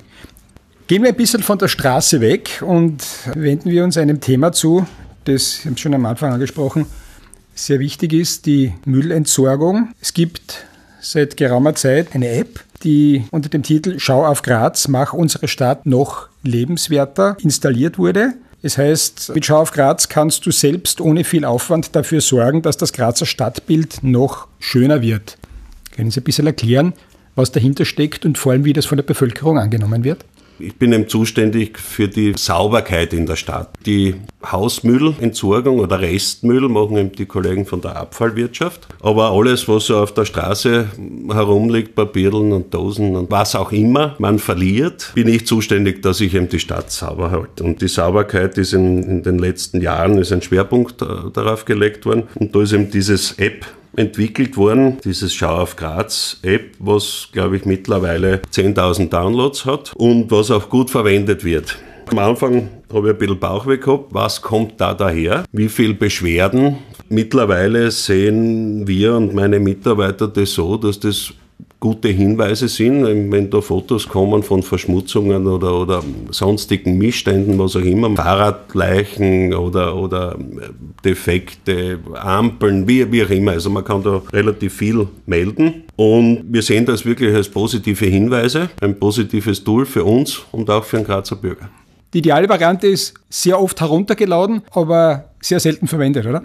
Gehen 0.90 1.04
wir 1.04 1.10
ein 1.10 1.16
bisschen 1.16 1.44
von 1.44 1.56
der 1.56 1.68
Straße 1.68 2.20
weg 2.20 2.64
und 2.66 3.00
wenden 3.36 3.70
wir 3.70 3.84
uns 3.84 3.96
einem 3.96 4.20
Thema 4.20 4.50
zu, 4.50 4.88
das, 5.22 5.60
ich 5.60 5.64
habe 5.66 5.74
es 5.74 5.80
schon 5.80 5.94
am 5.94 6.04
Anfang 6.04 6.32
angesprochen, 6.32 6.84
sehr 7.54 7.78
wichtig 7.78 8.12
ist, 8.12 8.44
die 8.44 8.72
Müllentsorgung. 8.86 9.92
Es 10.00 10.14
gibt 10.14 10.64
seit 11.00 11.36
geraumer 11.36 11.76
Zeit 11.76 12.08
eine 12.12 12.30
App, 12.30 12.64
die 12.82 13.24
unter 13.30 13.48
dem 13.48 13.62
Titel 13.62 14.00
Schau 14.00 14.26
auf 14.26 14.42
Graz, 14.42 14.88
mach 14.88 15.12
unsere 15.12 15.46
Stadt 15.46 15.86
noch 15.86 16.26
lebenswerter 16.42 17.36
installiert 17.40 17.96
wurde. 17.96 18.32
Es 18.60 18.76
heißt, 18.76 19.30
mit 19.32 19.46
Schau 19.46 19.60
auf 19.60 19.70
Graz 19.70 20.08
kannst 20.08 20.44
du 20.44 20.50
selbst 20.50 21.00
ohne 21.00 21.22
viel 21.22 21.44
Aufwand 21.44 21.94
dafür 21.94 22.20
sorgen, 22.20 22.62
dass 22.62 22.78
das 22.78 22.92
Grazer 22.92 23.26
Stadtbild 23.26 24.02
noch 24.02 24.48
schöner 24.58 25.02
wird. 25.02 25.38
Können 25.94 26.10
Sie 26.10 26.20
ein 26.20 26.24
bisschen 26.24 26.48
erklären, 26.48 26.94
was 27.36 27.52
dahinter 27.52 27.84
steckt 27.84 28.26
und 28.26 28.38
vor 28.38 28.50
allem, 28.50 28.64
wie 28.64 28.72
das 28.72 28.86
von 28.86 28.96
der 28.96 29.04
Bevölkerung 29.04 29.56
angenommen 29.56 30.02
wird? 30.02 30.24
Ich 30.60 30.76
bin 30.76 30.92
eben 30.92 31.08
zuständig 31.08 31.78
für 31.78 32.08
die 32.08 32.34
Sauberkeit 32.36 33.12
in 33.12 33.26
der 33.26 33.36
Stadt. 33.36 33.70
Die 33.86 34.14
Hausmüllentsorgung 34.44 35.78
oder 35.78 36.00
Restmüll 36.00 36.68
machen 36.68 36.96
eben 36.96 37.12
die 37.12 37.26
Kollegen 37.26 37.66
von 37.66 37.80
der 37.80 37.96
Abfallwirtschaft. 37.96 38.86
Aber 39.00 39.30
alles, 39.30 39.68
was 39.68 39.86
so 39.86 39.98
auf 39.98 40.12
der 40.12 40.24
Straße 40.24 40.88
herumliegt, 41.32 41.94
Papierlen 41.94 42.52
und 42.52 42.72
Dosen 42.74 43.16
und 43.16 43.30
was 43.30 43.54
auch 43.54 43.72
immer 43.72 44.16
man 44.18 44.38
verliert, 44.38 45.12
bin 45.14 45.28
ich 45.28 45.46
zuständig, 45.46 46.02
dass 46.02 46.20
ich 46.20 46.34
eben 46.34 46.48
die 46.48 46.58
Stadt 46.58 46.90
sauber 46.90 47.30
halte. 47.30 47.64
Und 47.64 47.80
die 47.80 47.88
Sauberkeit 47.88 48.58
ist 48.58 48.72
in, 48.72 49.02
in 49.02 49.22
den 49.22 49.38
letzten 49.38 49.80
Jahren 49.80 50.18
ist 50.18 50.32
ein 50.32 50.42
Schwerpunkt 50.42 51.02
äh, 51.02 51.06
darauf 51.32 51.64
gelegt 51.64 52.06
worden. 52.06 52.24
Und 52.34 52.54
da 52.54 52.62
ist 52.62 52.72
eben 52.72 52.90
dieses 52.90 53.38
App 53.38 53.66
entwickelt 53.96 54.56
worden, 54.56 54.98
dieses 55.04 55.34
Schau 55.34 55.56
auf 55.56 55.76
Graz 55.76 56.38
App, 56.42 56.74
was 56.78 57.28
glaube 57.32 57.56
ich 57.56 57.64
mittlerweile 57.64 58.42
10.000 58.52 59.08
Downloads 59.08 59.64
hat 59.64 59.92
und 59.96 60.30
was 60.30 60.50
auch 60.50 60.68
gut 60.68 60.90
verwendet 60.90 61.44
wird. 61.44 61.78
Am 62.10 62.18
Anfang 62.18 62.68
habe 62.92 63.08
ich 63.08 63.14
ein 63.14 63.18
bisschen 63.18 63.38
Bauchweh 63.38 63.78
gehabt. 63.78 64.06
Was 64.12 64.42
kommt 64.42 64.80
da 64.80 64.94
daher? 64.94 65.44
Wie 65.52 65.68
viel 65.68 65.94
Beschwerden? 65.94 66.78
Mittlerweile 67.08 67.90
sehen 67.90 68.86
wir 68.88 69.14
und 69.14 69.34
meine 69.34 69.60
Mitarbeiter 69.60 70.26
das 70.26 70.52
so, 70.52 70.76
dass 70.76 70.98
das 70.98 71.32
gute 71.80 72.08
Hinweise 72.08 72.68
sind, 72.68 73.04
wenn 73.32 73.48
da 73.50 73.62
Fotos 73.62 74.06
kommen 74.06 74.42
von 74.42 74.62
Verschmutzungen 74.62 75.46
oder, 75.46 75.74
oder 75.74 76.02
sonstigen 76.30 76.98
Missständen, 76.98 77.58
was 77.58 77.74
auch 77.74 77.80
immer, 77.80 78.14
Fahrradleichen 78.14 79.54
oder, 79.54 79.96
oder 79.96 80.36
defekte 81.02 81.98
Ampeln, 82.14 82.86
wie, 82.86 83.10
wie 83.10 83.24
auch 83.24 83.30
immer. 83.30 83.52
Also 83.52 83.70
man 83.70 83.82
kann 83.82 84.02
da 84.02 84.20
relativ 84.30 84.74
viel 84.74 85.08
melden. 85.24 85.84
Und 85.96 86.44
wir 86.48 86.62
sehen 86.62 86.84
das 86.84 87.06
wirklich 87.06 87.34
als 87.34 87.48
positive 87.48 88.06
Hinweise, 88.06 88.68
ein 88.82 88.98
positives 88.98 89.64
Tool 89.64 89.86
für 89.86 90.04
uns 90.04 90.42
und 90.52 90.68
auch 90.68 90.84
für 90.84 90.98
den 90.98 91.06
Grazer 91.06 91.36
Bürger. 91.36 91.70
Die 92.12 92.18
ideale 92.18 92.48
Variante 92.48 92.88
ist 92.88 93.14
sehr 93.28 93.60
oft 93.60 93.80
heruntergeladen, 93.80 94.62
aber 94.72 95.30
sehr 95.40 95.60
selten 95.60 95.86
verwendet, 95.86 96.26
oder? 96.26 96.42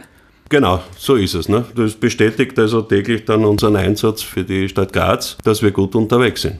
Genau, 0.49 0.83
so 0.97 1.15
ist 1.15 1.33
es. 1.33 1.49
Ne? 1.49 1.65
Das 1.75 1.95
bestätigt 1.95 2.57
also 2.59 2.81
täglich 2.81 3.25
dann 3.25 3.45
unseren 3.45 3.75
Einsatz 3.75 4.21
für 4.21 4.43
die 4.43 4.69
Stadt 4.69 4.93
Graz, 4.93 5.37
dass 5.43 5.61
wir 5.61 5.71
gut 5.71 5.95
unterwegs 5.95 6.43
sind. 6.43 6.59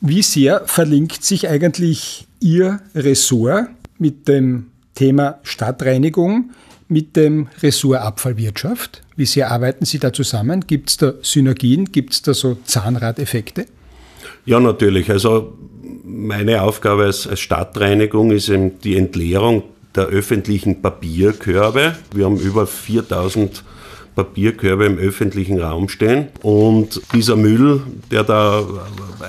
Wie 0.00 0.22
sehr 0.22 0.62
verlinkt 0.66 1.24
sich 1.24 1.48
eigentlich 1.48 2.26
Ihr 2.40 2.80
Ressort 2.94 3.68
mit 3.98 4.28
dem 4.28 4.66
Thema 4.94 5.38
Stadtreinigung, 5.42 6.50
mit 6.88 7.16
dem 7.16 7.48
Ressort 7.62 8.00
Abfallwirtschaft? 8.00 9.02
Wie 9.16 9.26
sehr 9.26 9.50
arbeiten 9.50 9.84
Sie 9.84 9.98
da 9.98 10.12
zusammen? 10.12 10.64
Gibt 10.66 10.90
es 10.90 10.96
da 10.98 11.14
Synergien? 11.22 11.86
Gibt 11.86 12.12
es 12.12 12.22
da 12.22 12.34
so 12.34 12.56
Zahnradeffekte? 12.64 13.66
Ja, 14.44 14.60
natürlich. 14.60 15.10
Also 15.10 15.56
meine 16.04 16.62
Aufgabe 16.62 17.04
als, 17.04 17.28
Stadtreinigung 17.38 18.30
ist 18.30 18.48
eben 18.48 18.78
die 18.80 18.96
Entleerung 18.96 19.62
der 19.96 20.06
öffentlichen 20.06 20.82
Papierkörbe. 20.82 21.96
Wir 22.14 22.24
haben 22.24 22.38
über 22.38 22.66
4000 22.66 23.62
Papierkörbe 24.16 24.86
im 24.86 24.98
öffentlichen 24.98 25.60
Raum 25.60 25.88
stehen. 25.88 26.28
Und 26.42 27.00
dieser 27.12 27.36
Müll, 27.36 27.82
der 28.10 28.24
da 28.24 28.64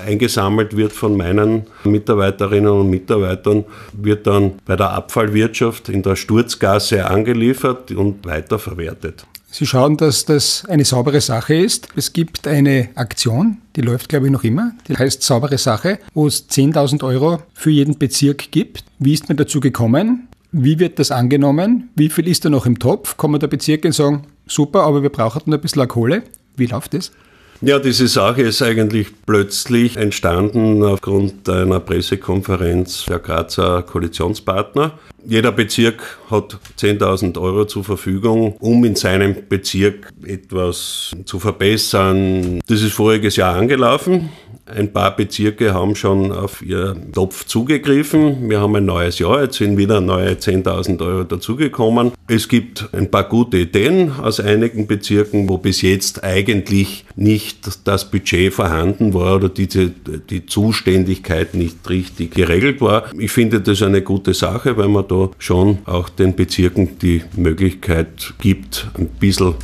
eingesammelt 0.04 0.76
wird 0.76 0.92
von 0.92 1.16
meinen 1.16 1.66
Mitarbeiterinnen 1.84 2.70
und 2.70 2.90
Mitarbeitern, 2.90 3.64
wird 3.92 4.26
dann 4.26 4.54
bei 4.64 4.76
der 4.76 4.90
Abfallwirtschaft 4.90 5.90
in 5.90 6.02
der 6.02 6.16
Sturzgasse 6.16 7.06
angeliefert 7.06 7.92
und 7.92 8.24
weiterverwertet. 8.24 9.26
Sie 9.50 9.66
schauen, 9.66 9.96
dass 9.96 10.26
das 10.26 10.64
eine 10.68 10.84
saubere 10.84 11.22
Sache 11.22 11.54
ist. 11.54 11.88
Es 11.96 12.12
gibt 12.12 12.46
eine 12.46 12.90
Aktion, 12.96 13.58
die 13.76 13.80
läuft, 13.80 14.10
glaube 14.10 14.26
ich, 14.26 14.32
noch 14.32 14.44
immer. 14.44 14.72
Die 14.88 14.96
heißt 14.96 15.22
Saubere 15.22 15.56
Sache, 15.56 15.98
wo 16.12 16.26
es 16.26 16.50
10.000 16.50 17.02
Euro 17.02 17.42
für 17.54 17.70
jeden 17.70 17.98
Bezirk 17.98 18.50
gibt. 18.50 18.84
Wie 18.98 19.14
ist 19.14 19.28
man 19.28 19.38
dazu 19.38 19.60
gekommen? 19.60 20.28
Wie 20.50 20.78
wird 20.78 20.98
das 20.98 21.10
angenommen? 21.10 21.90
Wie 21.94 22.08
viel 22.08 22.26
ist 22.26 22.44
da 22.44 22.50
noch 22.50 22.64
im 22.64 22.78
Topf? 22.78 23.16
Kommen 23.16 23.38
der 23.38 23.48
Bezirke 23.48 23.88
und 23.88 23.92
sagen, 23.92 24.22
super, 24.46 24.82
aber 24.84 25.02
wir 25.02 25.10
brauchen 25.10 25.42
noch 25.46 25.58
ein 25.58 25.60
bisschen 25.60 25.86
Kohle. 25.88 26.22
Wie 26.56 26.66
läuft 26.66 26.94
das? 26.94 27.12
Ja, 27.60 27.80
diese 27.80 28.06
Sache 28.06 28.42
ist 28.42 28.62
eigentlich 28.62 29.08
plötzlich 29.26 29.96
entstanden 29.96 30.84
aufgrund 30.84 31.48
einer 31.48 31.80
Pressekonferenz 31.80 33.06
der 33.06 33.18
Grazer 33.18 33.82
Koalitionspartner. 33.82 34.92
Jeder 35.26 35.50
Bezirk 35.50 36.18
hat 36.30 36.56
10.000 36.78 37.38
Euro 37.40 37.64
zur 37.64 37.82
Verfügung, 37.82 38.54
um 38.60 38.84
in 38.84 38.94
seinem 38.94 39.34
Bezirk 39.48 40.08
etwas 40.24 41.10
zu 41.24 41.40
verbessern. 41.40 42.60
Das 42.68 42.80
ist 42.80 42.92
voriges 42.92 43.34
Jahr 43.34 43.56
angelaufen. 43.56 44.28
Ein 44.74 44.92
paar 44.92 45.16
Bezirke 45.16 45.72
haben 45.72 45.96
schon 45.96 46.30
auf 46.30 46.60
ihr 46.62 46.94
Topf 47.12 47.46
zugegriffen. 47.46 48.50
Wir 48.50 48.60
haben 48.60 48.76
ein 48.76 48.84
neues 48.84 49.18
Jahr, 49.18 49.42
jetzt 49.42 49.56
sind 49.56 49.78
wieder 49.78 50.00
neue 50.00 50.32
10.000 50.32 51.00
Euro 51.00 51.24
dazugekommen. 51.24 52.12
Es 52.26 52.48
gibt 52.48 52.88
ein 52.92 53.10
paar 53.10 53.24
gute 53.24 53.56
Ideen 53.56 54.12
aus 54.12 54.40
einigen 54.40 54.86
Bezirken, 54.86 55.48
wo 55.48 55.56
bis 55.56 55.80
jetzt 55.80 56.22
eigentlich 56.22 57.06
nicht 57.16 57.86
das 57.86 58.10
Budget 58.10 58.52
vorhanden 58.52 59.14
war 59.14 59.36
oder 59.36 59.48
diese, 59.48 59.88
die 59.88 60.44
Zuständigkeit 60.44 61.54
nicht 61.54 61.88
richtig 61.88 62.34
geregelt 62.34 62.82
war. 62.82 63.04
Ich 63.18 63.32
finde 63.32 63.62
das 63.62 63.82
eine 63.82 64.02
gute 64.02 64.34
Sache, 64.34 64.76
weil 64.76 64.88
man 64.88 65.08
da 65.08 65.30
schon 65.38 65.78
auch 65.86 66.10
den 66.10 66.36
Bezirken 66.36 66.98
die 66.98 67.22
Möglichkeit 67.36 68.34
gibt, 68.38 68.88
ein 68.98 69.08
bisschen 69.08 69.54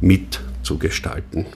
mitzugestalten. 0.00 1.46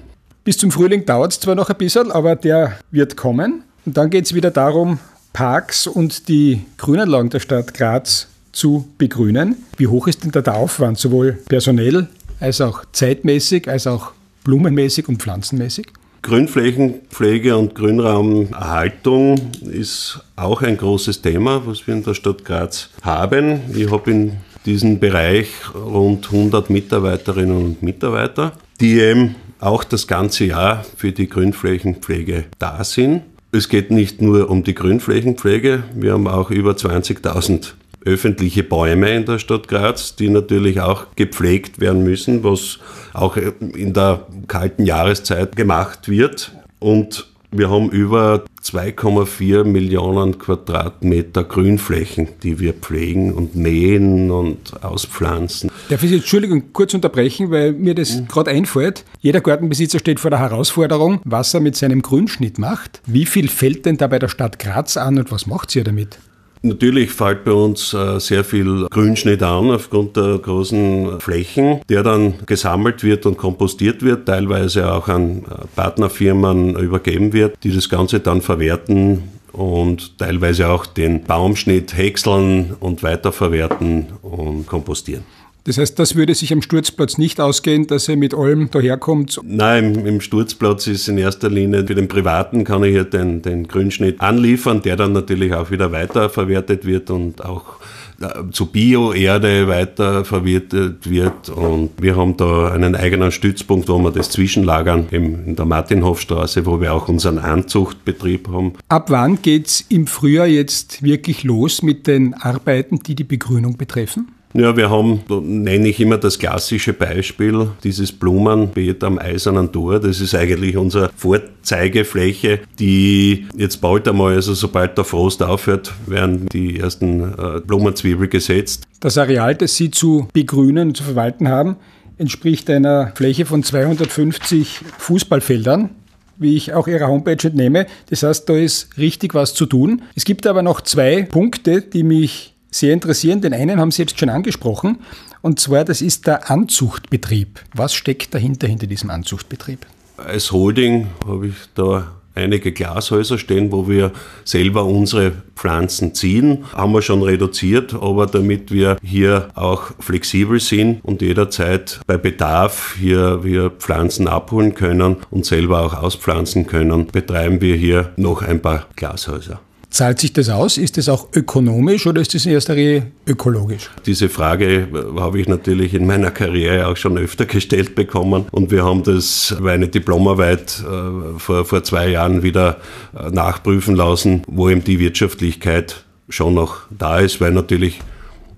Bis 0.44 0.58
zum 0.58 0.72
Frühling 0.72 1.06
dauert 1.06 1.32
es 1.32 1.38
zwar 1.38 1.54
noch 1.54 1.70
ein 1.70 1.76
bisschen, 1.76 2.10
aber 2.10 2.34
der 2.34 2.76
wird 2.90 3.16
kommen. 3.16 3.62
Und 3.86 3.96
dann 3.96 4.10
geht 4.10 4.24
es 4.24 4.34
wieder 4.34 4.50
darum, 4.50 4.98
Parks 5.32 5.86
und 5.86 6.28
die 6.28 6.62
Grünanlagen 6.78 7.30
der 7.30 7.38
Stadt 7.38 7.74
Graz 7.74 8.26
zu 8.50 8.88
begrünen. 8.98 9.54
Wie 9.76 9.86
hoch 9.86 10.08
ist 10.08 10.24
denn 10.24 10.32
da 10.32 10.40
der 10.40 10.56
Aufwand, 10.56 10.98
sowohl 10.98 11.38
personell 11.48 12.08
als 12.40 12.60
auch 12.60 12.84
zeitmäßig, 12.90 13.68
als 13.68 13.86
auch 13.86 14.10
blumenmäßig 14.42 15.08
und 15.08 15.22
pflanzenmäßig? 15.22 15.86
Grünflächenpflege 16.22 17.56
und 17.56 17.76
Grünraumerhaltung 17.76 19.52
ist 19.70 20.20
auch 20.34 20.62
ein 20.62 20.76
großes 20.76 21.22
Thema, 21.22 21.62
was 21.66 21.86
wir 21.86 21.94
in 21.94 22.02
der 22.02 22.14
Stadt 22.14 22.44
Graz 22.44 22.90
haben. 23.02 23.60
Ich 23.76 23.88
habe 23.92 24.10
in 24.10 24.32
diesem 24.66 24.98
Bereich 24.98 25.48
rund 25.72 26.26
100 26.26 26.68
Mitarbeiterinnen 26.68 27.56
und 27.56 27.82
Mitarbeiter, 27.82 28.52
die 28.80 28.98
eben 28.98 29.36
auch 29.62 29.84
das 29.84 30.06
ganze 30.06 30.44
Jahr 30.44 30.84
für 30.96 31.12
die 31.12 31.28
Grünflächenpflege 31.28 32.44
da 32.58 32.82
sind. 32.84 33.22
Es 33.52 33.68
geht 33.68 33.90
nicht 33.90 34.20
nur 34.20 34.50
um 34.50 34.64
die 34.64 34.74
Grünflächenpflege, 34.74 35.84
wir 35.94 36.12
haben 36.12 36.26
auch 36.26 36.50
über 36.50 36.72
20.000 36.72 37.74
öffentliche 38.04 38.64
Bäume 38.64 39.10
in 39.10 39.24
der 39.24 39.38
Stadt 39.38 39.68
Graz, 39.68 40.16
die 40.16 40.28
natürlich 40.28 40.80
auch 40.80 41.06
gepflegt 41.14 41.78
werden 41.78 42.02
müssen, 42.02 42.42
was 42.42 42.78
auch 43.12 43.36
in 43.36 43.92
der 43.92 44.26
kalten 44.48 44.84
Jahreszeit 44.84 45.54
gemacht 45.54 46.08
wird. 46.08 46.52
Und 46.80 47.31
wir 47.52 47.70
haben 47.70 47.90
über 47.90 48.44
2,4 48.64 49.64
Millionen 49.64 50.38
Quadratmeter 50.38 51.44
Grünflächen, 51.44 52.28
die 52.42 52.58
wir 52.58 52.72
pflegen 52.72 53.32
und 53.32 53.54
mähen 53.54 54.30
und 54.30 54.82
auspflanzen. 54.82 55.70
Darf 55.88 56.02
ich 56.02 56.10
Sie, 56.10 56.16
Entschuldigung, 56.16 56.72
kurz 56.72 56.94
unterbrechen, 56.94 57.50
weil 57.50 57.72
mir 57.72 57.94
das 57.94 58.16
mhm. 58.16 58.28
gerade 58.28 58.50
einfällt. 58.50 59.04
Jeder 59.20 59.40
Gartenbesitzer 59.40 59.98
steht 59.98 60.20
vor 60.20 60.30
der 60.30 60.40
Herausforderung, 60.40 61.20
was 61.24 61.52
er 61.54 61.60
mit 61.60 61.76
seinem 61.76 62.02
Grünschnitt 62.02 62.58
macht. 62.58 63.00
Wie 63.06 63.26
viel 63.26 63.48
fällt 63.48 63.86
denn 63.86 63.98
da 63.98 64.06
bei 64.06 64.18
der 64.18 64.28
Stadt 64.28 64.58
Graz 64.58 64.96
an 64.96 65.18
und 65.18 65.30
was 65.30 65.46
macht 65.46 65.70
sie 65.70 65.84
damit? 65.84 66.18
Natürlich 66.64 67.10
fällt 67.10 67.44
bei 67.44 67.52
uns 67.52 67.92
äh, 67.92 68.20
sehr 68.20 68.44
viel 68.44 68.86
Grünschnitt 68.88 69.42
an 69.42 69.72
aufgrund 69.72 70.16
der 70.16 70.38
großen 70.38 71.20
Flächen, 71.20 71.80
der 71.88 72.04
dann 72.04 72.34
gesammelt 72.46 73.02
wird 73.02 73.26
und 73.26 73.36
kompostiert 73.36 74.02
wird, 74.02 74.26
teilweise 74.26 74.92
auch 74.92 75.08
an 75.08 75.38
äh, 75.38 75.66
Partnerfirmen 75.74 76.76
übergeben 76.76 77.32
wird, 77.32 77.56
die 77.64 77.74
das 77.74 77.88
Ganze 77.88 78.20
dann 78.20 78.42
verwerten 78.42 79.24
und 79.52 80.18
teilweise 80.18 80.68
auch 80.68 80.86
den 80.86 81.24
Baumschnitt 81.24 81.96
häckseln 81.96 82.74
und 82.78 83.02
weiterverwerten 83.02 84.06
und 84.22 84.66
kompostieren. 84.66 85.24
Das 85.64 85.78
heißt, 85.78 85.98
das 85.98 86.16
würde 86.16 86.34
sich 86.34 86.52
am 86.52 86.60
Sturzplatz 86.60 87.18
nicht 87.18 87.40
ausgehen, 87.40 87.86
dass 87.86 88.08
er 88.08 88.16
mit 88.16 88.34
allem 88.34 88.70
daherkommt? 88.70 89.40
Nein, 89.44 89.94
im, 89.94 90.06
im 90.06 90.20
Sturzplatz 90.20 90.88
ist 90.88 91.08
in 91.08 91.18
erster 91.18 91.48
Linie 91.48 91.86
für 91.86 91.94
den 91.94 92.08
Privaten 92.08 92.64
kann 92.64 92.82
ich 92.82 92.90
hier 92.90 93.04
den, 93.04 93.42
den 93.42 93.68
Grünschnitt 93.68 94.20
anliefern, 94.20 94.82
der 94.82 94.96
dann 94.96 95.12
natürlich 95.12 95.54
auch 95.54 95.70
wieder 95.70 95.92
weiterverwertet 95.92 96.84
wird 96.84 97.10
und 97.10 97.44
auch 97.44 97.76
äh, 98.20 98.50
zu 98.50 98.66
Bioerde 98.66 99.68
weiterverwertet 99.68 101.08
wird. 101.08 101.48
Und 101.48 101.90
wir 102.00 102.16
haben 102.16 102.36
da 102.36 102.72
einen 102.72 102.96
eigenen 102.96 103.30
Stützpunkt, 103.30 103.88
wo 103.88 103.98
wir 103.98 104.10
das 104.10 104.30
zwischenlagern, 104.30 105.06
in 105.10 105.54
der 105.54 105.64
Martinhofstraße, 105.64 106.66
wo 106.66 106.80
wir 106.80 106.92
auch 106.92 107.08
unseren 107.08 107.38
Anzuchtbetrieb 107.38 108.48
haben. 108.48 108.72
Ab 108.88 109.10
wann 109.10 109.40
geht 109.42 109.66
es 109.68 109.84
im 109.88 110.06
Frühjahr 110.06 110.46
jetzt 110.46 111.02
wirklich 111.02 111.44
los 111.44 111.82
mit 111.82 112.06
den 112.06 112.34
Arbeiten, 112.34 112.98
die 112.98 113.14
die 113.14 113.24
Begrünung 113.24 113.76
betreffen? 113.76 114.28
Ja, 114.54 114.76
wir 114.76 114.90
haben, 114.90 115.22
nenne 115.30 115.88
ich 115.88 115.98
immer 115.98 116.18
das 116.18 116.38
klassische 116.38 116.92
Beispiel, 116.92 117.68
dieses 117.84 118.12
Blumenbeet 118.12 119.02
am 119.02 119.18
Eisernen 119.18 119.72
Tor. 119.72 119.98
Das 119.98 120.20
ist 120.20 120.34
eigentlich 120.34 120.76
unsere 120.76 121.10
Vorzeigefläche, 121.16 122.60
die 122.78 123.46
jetzt 123.56 123.80
bald 123.80 124.06
einmal, 124.06 124.34
also 124.34 124.52
sobald 124.52 124.98
der 124.98 125.04
Frost 125.04 125.42
aufhört, 125.42 125.92
werden 126.06 126.48
die 126.52 126.78
ersten 126.78 127.32
äh, 127.32 127.60
Blumenzwiebel 127.66 128.28
gesetzt. 128.28 128.84
Das 129.00 129.16
Areal, 129.16 129.54
das 129.54 129.74
Sie 129.76 129.90
zu 129.90 130.28
begrünen 130.34 130.88
und 130.88 130.96
zu 130.98 131.04
verwalten 131.04 131.48
haben, 131.48 131.76
entspricht 132.18 132.68
einer 132.68 133.12
Fläche 133.14 133.46
von 133.46 133.62
250 133.62 134.80
Fußballfeldern 134.98 135.90
wie 136.38 136.56
ich 136.56 136.72
auch 136.72 136.88
Ihrer 136.88 137.06
Homepage 137.06 137.46
entnehme. 137.46 137.86
Das 138.10 138.24
heißt, 138.24 138.48
da 138.48 138.56
ist 138.56 138.98
richtig 138.98 139.32
was 139.34 139.54
zu 139.54 139.64
tun. 139.64 140.02
Es 140.16 140.24
gibt 140.24 140.46
aber 140.46 140.62
noch 140.62 140.80
zwei 140.80 141.22
Punkte, 141.22 141.82
die 141.82 142.02
mich 142.02 142.51
sehr 142.72 142.92
interessieren. 142.92 143.40
Den 143.40 143.54
einen 143.54 143.78
haben 143.78 143.92
Sie 143.92 144.02
jetzt 144.02 144.18
schon 144.18 144.28
angesprochen. 144.28 144.98
Und 145.40 145.60
zwar, 145.60 145.84
das 145.84 146.02
ist 146.02 146.26
der 146.26 146.50
Anzuchtbetrieb. 146.50 147.60
Was 147.74 147.94
steckt 147.94 148.34
dahinter, 148.34 148.66
hinter 148.66 148.86
diesem 148.86 149.10
Anzuchtbetrieb? 149.10 149.86
Als 150.16 150.52
Holding 150.52 151.08
habe 151.26 151.48
ich 151.48 151.54
da 151.74 152.12
einige 152.34 152.72
Glashäuser 152.72 153.38
stehen, 153.38 153.72
wo 153.72 153.88
wir 153.88 154.12
selber 154.44 154.84
unsere 154.84 155.32
Pflanzen 155.54 156.14
ziehen. 156.14 156.64
Haben 156.72 156.92
wir 156.92 157.02
schon 157.02 157.22
reduziert, 157.22 157.94
aber 157.94 158.26
damit 158.26 158.70
wir 158.70 158.96
hier 159.02 159.48
auch 159.54 159.92
flexibel 159.98 160.60
sind 160.60 161.04
und 161.04 161.22
jederzeit 161.22 162.00
bei 162.06 162.16
Bedarf 162.16 162.96
hier 162.98 163.44
wir 163.44 163.70
Pflanzen 163.70 164.28
abholen 164.28 164.74
können 164.74 165.16
und 165.30 165.44
selber 165.44 165.80
auch 165.80 165.94
auspflanzen 165.94 166.66
können, 166.66 167.06
betreiben 167.08 167.60
wir 167.60 167.76
hier 167.76 168.12
noch 168.16 168.42
ein 168.42 168.62
paar 168.62 168.86
Glashäuser. 168.96 169.60
Zahlt 169.92 170.20
sich 170.20 170.32
das 170.32 170.48
aus? 170.48 170.78
Ist 170.78 170.96
das 170.96 171.10
auch 171.10 171.28
ökonomisch 171.34 172.06
oder 172.06 172.22
ist 172.22 172.34
das 172.34 172.46
in 172.46 172.52
erster 172.52 172.74
Linie 172.74 173.12
ökologisch? 173.26 173.90
Diese 174.06 174.30
Frage 174.30 174.88
äh, 174.90 175.20
habe 175.20 175.38
ich 175.38 175.48
natürlich 175.48 175.92
in 175.92 176.06
meiner 176.06 176.30
Karriere 176.30 176.86
auch 176.86 176.96
schon 176.96 177.18
öfter 177.18 177.44
gestellt 177.46 177.94
bekommen 177.94 178.46
und 178.50 178.70
wir 178.70 178.84
haben 178.84 179.02
das 179.02 179.54
bei 179.60 179.72
einer 179.72 179.88
Diplomarbeit 179.88 180.82
äh, 180.82 181.38
vor, 181.38 181.66
vor 181.66 181.84
zwei 181.84 182.08
Jahren 182.08 182.42
wieder 182.42 182.78
äh, 183.14 183.28
nachprüfen 183.30 183.94
lassen, 183.94 184.44
wo 184.46 184.70
eben 184.70 184.82
die 184.82 184.98
Wirtschaftlichkeit 184.98 186.04
schon 186.30 186.54
noch 186.54 186.80
da 186.88 187.18
ist, 187.18 187.42
weil 187.42 187.52
natürlich 187.52 188.00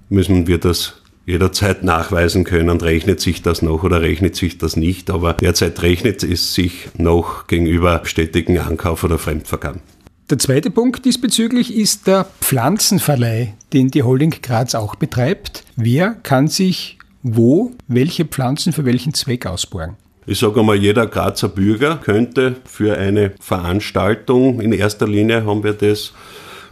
müssen 0.09 0.47
wir 0.47 0.59
das 0.59 0.95
jederzeit 1.27 1.83
nachweisen 1.83 2.45
können, 2.45 2.81
rechnet 2.81 3.19
sich 3.21 3.43
das 3.43 3.61
noch 3.61 3.83
oder 3.83 4.03
rechnet 4.03 4.37
sich 4.37 4.59
das 4.59 4.77
nicht. 4.77 5.11
Aber 5.11 5.33
derzeit 5.33 5.83
rechnet 5.83 6.23
es 6.23 6.55
sich 6.55 6.91
noch 6.97 7.49
gegenüber 7.49 8.03
stetigen 8.05 8.59
Ankauf 8.59 9.03
oder 9.03 9.19
Fremdvergaben. 9.19 9.81
Der 10.31 10.39
zweite 10.39 10.71
Punkt 10.71 11.05
diesbezüglich 11.05 11.75
ist 11.75 12.07
der 12.07 12.25
Pflanzenverleih, 12.41 13.53
den 13.75 13.91
die 13.91 14.03
Holding 14.03 14.35
Graz 14.41 14.75
auch 14.75 14.95
betreibt. 14.95 15.65
Wer 15.77 16.17
kann 16.23 16.49
sich 16.49 16.99
wo 17.23 17.73
welche 17.89 18.25
Pflanzen 18.25 18.73
für 18.73 18.85
welchen 18.85 19.13
Zweck 19.13 19.47
ausborgen? 19.47 19.97
Ich 20.27 20.39
sage 20.39 20.61
einmal, 20.61 20.77
jeder 20.77 21.07
Grazer 21.07 21.49
Bürger 21.49 21.97
könnte 21.97 22.57
für 22.65 22.97
eine 22.97 23.33
Veranstaltung, 23.41 24.61
in 24.61 24.73
erster 24.73 25.07
Linie 25.07 25.45
haben 25.45 25.63
wir 25.63 25.75
das 25.75 26.15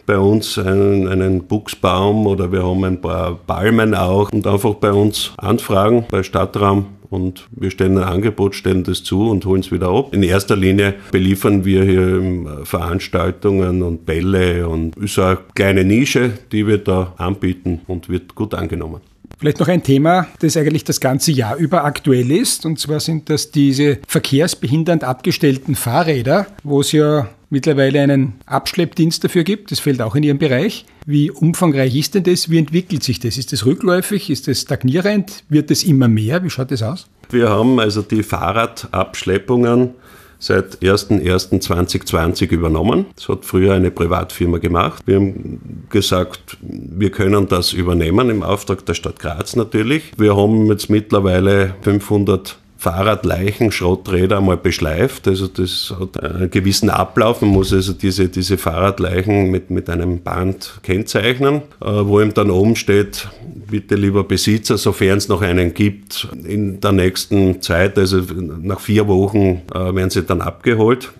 bei 0.06 0.18
uns 0.18 0.58
einen, 0.58 1.08
einen 1.08 1.44
Buchsbaum 1.44 2.26
oder 2.26 2.52
wir 2.52 2.64
haben 2.64 2.84
ein 2.84 3.00
paar 3.00 3.36
Palmen 3.46 3.94
auch 3.94 4.30
und 4.32 4.46
einfach 4.46 4.74
bei 4.74 4.92
uns 4.92 5.32
anfragen 5.36 6.04
bei 6.10 6.22
Stadtraum 6.22 6.86
und 7.12 7.46
wir 7.50 7.70
stellen 7.70 7.98
ein 7.98 8.04
Angebot, 8.04 8.54
stellen 8.54 8.84
das 8.84 9.04
zu 9.04 9.28
und 9.28 9.44
holen 9.44 9.60
es 9.60 9.70
wieder 9.70 9.88
ab. 9.88 10.14
In 10.14 10.22
erster 10.22 10.56
Linie 10.56 10.94
beliefern 11.10 11.64
wir 11.64 11.84
hier 11.84 12.64
Veranstaltungen 12.64 13.82
und 13.82 14.06
Bälle 14.06 14.66
und 14.66 14.96
ist 14.96 15.18
eine 15.18 15.38
kleine 15.54 15.84
Nische, 15.84 16.32
die 16.50 16.66
wir 16.66 16.78
da 16.78 17.12
anbieten 17.18 17.82
und 17.86 18.08
wird 18.08 18.34
gut 18.34 18.54
angenommen. 18.54 19.02
Vielleicht 19.38 19.60
noch 19.60 19.68
ein 19.68 19.82
Thema, 19.82 20.28
das 20.38 20.56
eigentlich 20.56 20.84
das 20.84 21.00
ganze 21.00 21.32
Jahr 21.32 21.56
über 21.56 21.84
aktuell 21.84 22.30
ist. 22.30 22.64
Und 22.64 22.78
zwar 22.78 23.00
sind 23.00 23.28
das 23.28 23.50
diese 23.50 23.98
verkehrsbehindernd 24.06 25.04
abgestellten 25.04 25.74
Fahrräder, 25.74 26.46
wo 26.62 26.80
es 26.80 26.92
ja 26.92 27.28
mittlerweile 27.52 28.00
einen 28.00 28.32
Abschleppdienst 28.46 29.22
dafür 29.22 29.44
gibt. 29.44 29.70
Das 29.70 29.78
fällt 29.78 30.00
auch 30.00 30.16
in 30.16 30.22
Ihrem 30.22 30.38
Bereich. 30.38 30.86
Wie 31.06 31.30
umfangreich 31.30 31.94
ist 31.94 32.14
denn 32.14 32.24
das? 32.24 32.50
Wie 32.50 32.58
entwickelt 32.58 33.04
sich 33.04 33.20
das? 33.20 33.36
Ist 33.36 33.52
das 33.52 33.66
rückläufig? 33.66 34.30
Ist 34.30 34.48
das 34.48 34.62
stagnierend? 34.62 35.44
Wird 35.48 35.70
es 35.70 35.84
immer 35.84 36.08
mehr? 36.08 36.42
Wie 36.42 36.50
schaut 36.50 36.70
das 36.70 36.82
aus? 36.82 37.06
Wir 37.30 37.50
haben 37.50 37.78
also 37.78 38.02
die 38.02 38.22
Fahrradabschleppungen 38.22 39.90
seit 40.38 40.78
01.01.2020 40.78 42.50
übernommen. 42.50 43.06
Das 43.14 43.28
hat 43.28 43.44
früher 43.44 43.74
eine 43.74 43.90
Privatfirma 43.90 44.58
gemacht. 44.58 45.02
Wir 45.06 45.16
haben 45.16 45.86
gesagt, 45.90 46.56
wir 46.60 47.10
können 47.10 47.46
das 47.48 47.72
übernehmen 47.72 48.28
im 48.30 48.42
Auftrag 48.42 48.84
der 48.86 48.94
Stadt 48.94 49.20
Graz 49.20 49.56
natürlich. 49.56 50.12
Wir 50.16 50.36
haben 50.36 50.66
jetzt 50.66 50.90
mittlerweile 50.90 51.74
500 51.82 52.58
Fahrradleichen, 52.82 53.70
Schrotträder 53.70 54.38
einmal 54.38 54.56
beschleift. 54.56 55.28
Also 55.28 55.46
das 55.46 55.94
hat 56.00 56.20
einen 56.20 56.50
gewissen 56.50 56.90
Ablauf. 56.90 57.40
Man 57.40 57.50
muss 57.50 57.72
also 57.72 57.92
diese, 57.92 58.28
diese 58.28 58.58
Fahrradleichen 58.58 59.52
mit, 59.52 59.70
mit 59.70 59.88
einem 59.88 60.20
Band 60.20 60.80
kennzeichnen, 60.82 61.62
äh, 61.80 61.86
wo 61.86 62.20
ihm 62.20 62.34
dann 62.34 62.50
oben 62.50 62.74
steht, 62.74 63.28
bitte 63.70 63.94
lieber 63.94 64.24
Besitzer, 64.24 64.78
sofern 64.78 65.18
es 65.18 65.28
noch 65.28 65.42
einen 65.42 65.74
gibt, 65.74 66.26
in 66.44 66.80
der 66.80 66.90
nächsten 66.90 67.62
Zeit, 67.62 67.96
also 67.96 68.18
nach 68.18 68.80
vier 68.80 69.06
Wochen 69.06 69.62
äh, 69.72 69.94
werden 69.94 70.10
sie 70.10 70.24
dann 70.24 70.40
abgeholt. 70.40 71.12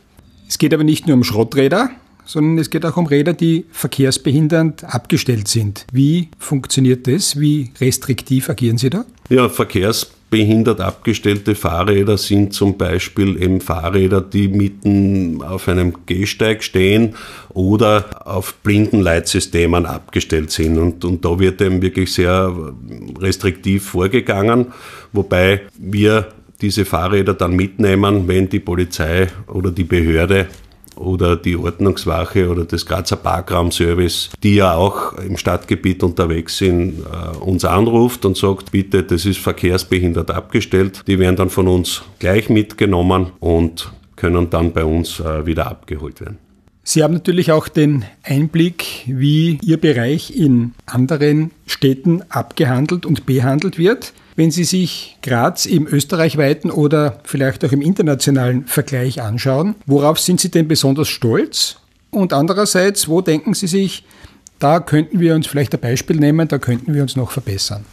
Es 0.49 0.59
geht 0.59 0.75
aber 0.75 0.83
nicht 0.83 1.07
nur 1.07 1.15
um 1.15 1.23
Schrotträder, 1.23 1.91
sondern 2.25 2.59
es 2.59 2.71
geht 2.71 2.85
auch 2.85 2.97
um 2.97 3.07
Räder, 3.07 3.35
die 3.35 3.67
verkehrsbehindernd 3.71 4.83
abgestellt 4.83 5.47
sind. 5.47 5.87
Wie 5.93 6.29
funktioniert 6.39 7.07
das? 7.07 7.39
Wie 7.39 7.71
restriktiv 7.81 8.51
agieren 8.51 8.79
Sie 8.79 8.91
da? 8.91 9.05
Ja, 9.29 9.49
Verkehrsbehindernd 9.49 10.22
behindert 10.33 10.81
abgestellte 10.81 11.55
Fahrräder 11.55 12.17
sind 12.17 12.55
zum 12.55 12.79
Beispiel 12.79 13.41
eben 13.43 13.61
Fahrräder, 13.61 14.23
die 14.23 14.49
mitten 14.49 15.43
auf 15.43 15.69
einem 15.69 15.93
Gehsteig 16.07 16.65
stehen 16.65 17.17
oder 17.51 18.07
auf 18.27 18.55
Blindenleitsystemen 18.63 19.85
abgestellt 19.85 20.51
sind. 20.51 20.79
Und, 20.79 21.05
und 21.05 21.23
da 21.23 21.39
wird 21.39 21.61
eben 21.61 21.83
wirklich 21.83 22.15
sehr 22.15 22.51
restriktiv 23.21 23.85
vorgegangen, 23.85 24.73
wobei 25.13 25.61
wir 25.79 26.29
diese 26.63 26.87
Fahrräder 26.87 27.35
dann 27.35 27.55
mitnehmen, 27.55 28.27
wenn 28.27 28.49
die 28.49 28.61
Polizei 28.61 29.27
oder 29.49 29.71
die 29.71 29.85
Behörde 29.85 30.47
oder 31.03 31.37
die 31.37 31.57
Ordnungswache 31.57 32.49
oder 32.49 32.65
das 32.65 32.87
Grazer 32.87 33.17
Parkraumservice, 33.17 34.31
die 34.43 34.57
ja 34.57 34.75
auch 34.75 35.15
im 35.15 35.37
Stadtgebiet 35.37 36.03
unterwegs 36.03 36.59
sind, 36.59 37.01
äh, 37.01 37.37
uns 37.39 37.65
anruft 37.65 38.25
und 38.25 38.37
sagt, 38.37 38.73
bitte, 38.73 39.03
das 39.03 39.27
ist 39.27 39.39
verkehrsbehindert 39.39 40.31
abgestellt. 40.31 41.03
Die 41.07 41.19
werden 41.19 41.37
dann 41.37 41.51
von 41.51 41.69
uns 41.69 42.03
gleich 42.19 42.49
mitgenommen 42.49 43.33
und 43.41 43.93
können 44.17 44.51
dann 44.51 44.73
bei 44.73 44.85
uns 44.85 45.21
äh, 45.21 45.47
wieder 45.47 45.67
abgeholt 45.67 46.21
werden. 46.21 46.39
Sie 46.85 47.05
haben 47.05 47.15
natürlich 47.15 47.53
auch 47.53 47.69
den 47.69 48.05
Einblick, 48.25 49.05
wie 49.07 49.59
Ihr 49.63 49.77
Bereich 49.77 50.37
in 50.37 50.75
anderen 50.85 51.53
Städten 51.67 52.23
abgehandelt 52.29 53.07
und 53.07 53.25
behandelt 53.25 53.79
wird. 53.79 54.13
Wenn 54.35 54.51
Sie 54.51 54.65
sich 54.65 55.19
Graz 55.23 55.67
im 55.67 55.87
österreichweiten 55.87 56.71
oder 56.71 57.21
vielleicht 57.25 57.65
auch 57.65 57.73
im 57.73 57.83
internationalen 57.83 58.65
Vergleich 58.67 59.21
anschauen, 59.21 59.75
worauf 59.85 60.19
sind 60.19 60.41
Sie 60.41 60.51
denn 60.51 60.69
besonders 60.69 61.09
stolz? 61.09 61.77
Und 62.11 62.33
andererseits, 62.33 63.09
wo 63.09 63.21
denken 63.21 63.53
Sie 63.53 63.67
sich, 63.67 64.05
da 64.59 64.81
könnten 64.81 65.21
wir 65.21 65.35
uns 65.35 65.47
vielleicht 65.47 65.75
ein 65.75 65.81
Beispiel 65.81 66.17
nehmen, 66.17 66.49
da 66.49 66.59
könnten 66.59 66.95
wir 66.95 67.03
uns 67.03 67.15
noch 67.15 67.31
verbessern? 67.31 67.85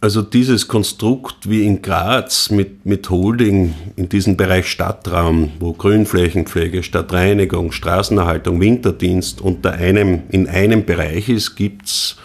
Also 0.00 0.22
dieses 0.22 0.68
Konstrukt 0.68 1.50
wie 1.50 1.66
in 1.66 1.82
Graz 1.82 2.50
mit, 2.50 2.86
mit 2.86 3.10
Holding 3.10 3.74
in 3.96 4.08
diesem 4.08 4.36
Bereich 4.36 4.68
Stadtraum, 4.68 5.50
wo 5.58 5.72
Grünflächenpflege, 5.72 6.84
Stadtreinigung, 6.84 7.72
Straßenerhaltung, 7.72 8.60
Winterdienst 8.60 9.40
unter 9.40 9.72
einem, 9.72 10.22
in 10.28 10.48
einem 10.48 10.84
Bereich 10.84 11.28
ist, 11.28 11.56
gibt's 11.56 12.16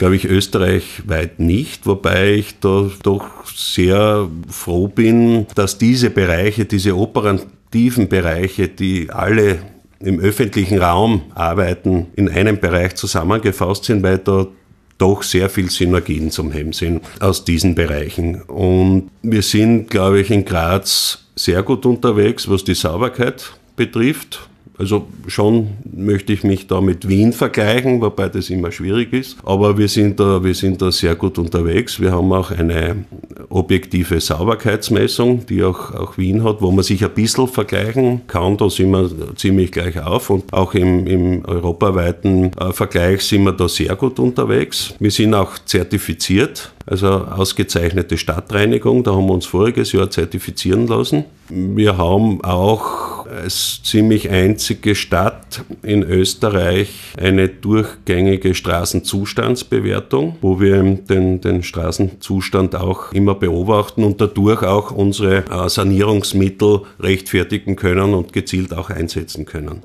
glaube 0.00 0.16
ich, 0.16 0.24
österreichweit 0.24 1.40
nicht, 1.40 1.86
wobei 1.86 2.32
ich 2.32 2.58
da 2.58 2.90
doch 3.02 3.26
sehr 3.54 4.30
froh 4.48 4.88
bin, 4.88 5.46
dass 5.54 5.76
diese 5.76 6.08
Bereiche, 6.08 6.64
diese 6.64 6.96
operativen 6.96 8.08
Bereiche, 8.08 8.68
die 8.68 9.10
alle 9.10 9.58
im 9.98 10.18
öffentlichen 10.18 10.78
Raum 10.78 11.24
arbeiten, 11.34 12.06
in 12.16 12.30
einem 12.30 12.58
Bereich 12.58 12.94
zusammengefasst 12.94 13.84
sind, 13.84 14.02
weil 14.02 14.16
da 14.16 14.46
doch 14.96 15.22
sehr 15.22 15.50
viel 15.50 15.68
Synergien 15.68 16.30
zum 16.30 16.50
Hemd 16.50 16.76
sind 16.76 17.02
aus 17.20 17.44
diesen 17.44 17.74
Bereichen. 17.74 18.40
Und 18.40 19.10
wir 19.20 19.42
sind, 19.42 19.90
glaube 19.90 20.22
ich, 20.22 20.30
in 20.30 20.46
Graz 20.46 21.26
sehr 21.36 21.62
gut 21.62 21.84
unterwegs, 21.84 22.48
was 22.48 22.64
die 22.64 22.74
Sauberkeit 22.74 23.52
betrifft. 23.76 24.48
Also 24.80 25.06
schon 25.26 25.68
möchte 25.92 26.32
ich 26.32 26.42
mich 26.42 26.66
da 26.66 26.80
mit 26.80 27.06
Wien 27.06 27.34
vergleichen, 27.34 28.00
wobei 28.00 28.30
das 28.30 28.48
immer 28.48 28.72
schwierig 28.72 29.12
ist. 29.12 29.36
Aber 29.44 29.76
wir 29.76 29.88
sind 29.88 30.18
da, 30.18 30.42
wir 30.42 30.54
sind 30.54 30.80
da 30.80 30.90
sehr 30.90 31.14
gut 31.16 31.36
unterwegs. 31.36 32.00
Wir 32.00 32.12
haben 32.12 32.32
auch 32.32 32.50
eine 32.50 33.04
objektive 33.50 34.18
Sauberkeitsmessung, 34.20 35.44
die 35.44 35.62
auch, 35.62 35.92
auch 35.92 36.16
Wien 36.16 36.44
hat, 36.44 36.62
wo 36.62 36.70
man 36.70 36.82
sich 36.82 37.04
ein 37.04 37.10
bisschen 37.10 37.46
vergleichen 37.46 38.22
kann. 38.26 38.56
Da 38.56 38.70
sind 38.70 38.90
wir 38.92 39.10
ziemlich 39.36 39.70
gleich 39.70 40.00
auf 40.00 40.30
und 40.30 40.50
auch 40.50 40.72
im, 40.72 41.06
im 41.06 41.44
europaweiten 41.44 42.52
äh, 42.58 42.72
Vergleich 42.72 43.20
sind 43.20 43.44
wir 43.44 43.52
da 43.52 43.68
sehr 43.68 43.94
gut 43.96 44.18
unterwegs. 44.18 44.94
Wir 44.98 45.10
sind 45.10 45.34
auch 45.34 45.58
zertifiziert, 45.58 46.72
also 46.86 47.08
ausgezeichnete 47.08 48.18
Stadtreinigung, 48.18 49.04
da 49.04 49.12
haben 49.12 49.26
wir 49.26 49.34
uns 49.34 49.46
voriges 49.46 49.92
Jahr 49.92 50.10
zertifizieren 50.10 50.86
lassen. 50.86 51.24
Wir 51.48 51.98
haben 51.98 52.42
auch 52.42 53.26
als 53.26 53.80
ziemlich 53.82 54.30
einzige 54.30 54.94
Stadt 54.94 55.62
in 55.82 56.02
Österreich 56.02 56.90
eine 57.18 57.48
durchgängige 57.48 58.54
Straßenzustandsbewertung, 58.54 60.36
wo 60.40 60.60
wir 60.60 60.82
den, 60.82 61.40
den 61.40 61.62
Straßenzustand 61.62 62.74
auch 62.76 63.12
immer 63.12 63.34
beobachten 63.34 64.04
und 64.04 64.20
dadurch 64.20 64.62
auch 64.62 64.90
unsere 64.90 65.44
äh, 65.50 65.68
Sanierungsmittel 65.68 66.82
rechtfertigen 66.98 67.76
können 67.76 68.14
und 68.14 68.32
gezielt 68.32 68.74
auch 68.74 68.90
einsetzen 68.90 69.44
können. 69.44 69.82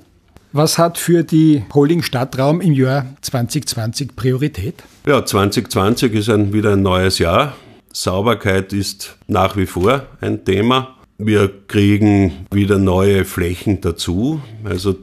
Was 0.57 0.77
hat 0.77 0.97
für 0.97 1.23
die 1.23 1.65
Holding 1.73 2.01
Stadtraum 2.01 2.61
im 2.61 2.71
Jahr 2.71 3.07
2020 3.19 4.15
Priorität? 4.15 4.83
Ja, 5.05 5.25
2020 5.25 6.13
ist 6.13 6.29
ein, 6.29 6.53
wieder 6.53 6.71
ein 6.71 6.81
neues 6.81 7.19
Jahr. 7.19 7.57
Sauberkeit 7.91 8.71
ist 8.71 9.17
nach 9.27 9.57
wie 9.57 9.65
vor 9.65 10.05
ein 10.21 10.45
Thema. 10.45 10.95
Wir 11.17 11.51
kriegen 11.67 12.47
wieder 12.51 12.77
neue 12.77 13.25
Flächen 13.25 13.81
dazu. 13.81 14.39
Also 14.63 14.95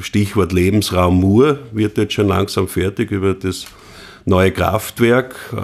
Stichwort 0.00 0.52
Lebensraum 0.52 1.20
Mur 1.20 1.58
wird 1.72 1.98
jetzt 1.98 2.14
schon 2.14 2.28
langsam 2.28 2.66
fertig 2.66 3.10
über 3.10 3.34
das 3.34 3.66
neue 4.26 4.52
Kraftwerk 4.52 5.34
äh, 5.52 5.56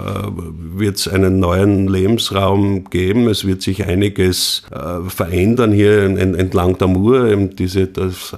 wird 0.77 0.97
es 0.97 1.07
einen 1.07 1.39
neuen 1.39 1.87
Lebensraum 1.87 2.85
geben. 2.89 3.27
Es 3.27 3.45
wird 3.45 3.61
sich 3.61 3.85
einiges 3.85 4.63
äh, 4.71 5.09
verändern 5.09 5.71
hier 5.71 6.03
entlang 6.03 6.77
der 6.77 6.87
Mur. 6.87 7.35
Diese, 7.35 7.87
das, 7.87 8.35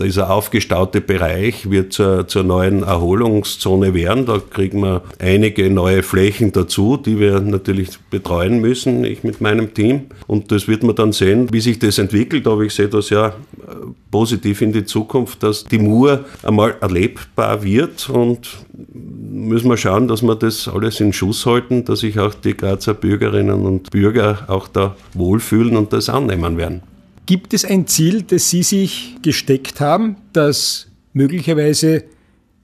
dieser 0.00 0.30
aufgestaute 0.30 1.00
Bereich 1.00 1.70
wird 1.70 1.92
zur, 1.92 2.26
zur 2.26 2.42
neuen 2.42 2.82
Erholungszone 2.82 3.94
werden. 3.94 4.26
Da 4.26 4.40
kriegen 4.50 4.80
wir 4.80 5.02
einige 5.18 5.70
neue 5.70 6.02
Flächen 6.02 6.52
dazu, 6.52 6.96
die 6.96 7.18
wir 7.18 7.40
natürlich 7.40 7.90
betreuen 8.10 8.60
müssen, 8.60 9.04
ich 9.04 9.22
mit 9.22 9.40
meinem 9.40 9.72
Team. 9.74 10.06
Und 10.26 10.50
das 10.50 10.66
wird 10.66 10.82
man 10.82 10.96
dann 10.96 11.12
sehen, 11.12 11.48
wie 11.52 11.60
sich 11.60 11.78
das 11.78 11.98
entwickelt. 11.98 12.46
Aber 12.46 12.62
ich 12.62 12.74
sehe 12.74 12.88
das 12.88 13.10
ja 13.10 13.28
äh, 13.28 13.32
positiv 14.10 14.62
in 14.62 14.72
die 14.72 14.84
Zukunft, 14.84 15.42
dass 15.42 15.64
die 15.64 15.78
Mur 15.78 16.24
einmal 16.42 16.74
erlebbar 16.80 17.62
wird 17.62 18.08
und 18.08 18.48
müssen 19.30 19.68
wir 19.68 19.76
schauen, 19.76 20.08
dass 20.08 20.22
wir 20.22 20.34
das 20.34 20.68
alles 20.68 21.00
in 21.00 21.12
Schuss 21.12 21.46
halten, 21.46 21.84
dass 21.84 22.00
sich 22.00 22.18
auch 22.18 22.34
die 22.34 22.56
Grazer 22.56 22.94
Bürgerinnen 22.94 23.64
und 23.64 23.90
Bürger 23.90 24.44
auch 24.48 24.68
da 24.68 24.96
wohlfühlen 25.14 25.76
und 25.76 25.92
das 25.92 26.08
annehmen 26.08 26.56
werden. 26.56 26.82
Gibt 27.26 27.54
es 27.54 27.64
ein 27.64 27.86
Ziel, 27.86 28.22
das 28.22 28.50
Sie 28.50 28.62
sich 28.62 29.16
gesteckt 29.22 29.80
haben, 29.80 30.16
das 30.32 30.88
möglicherweise 31.12 32.04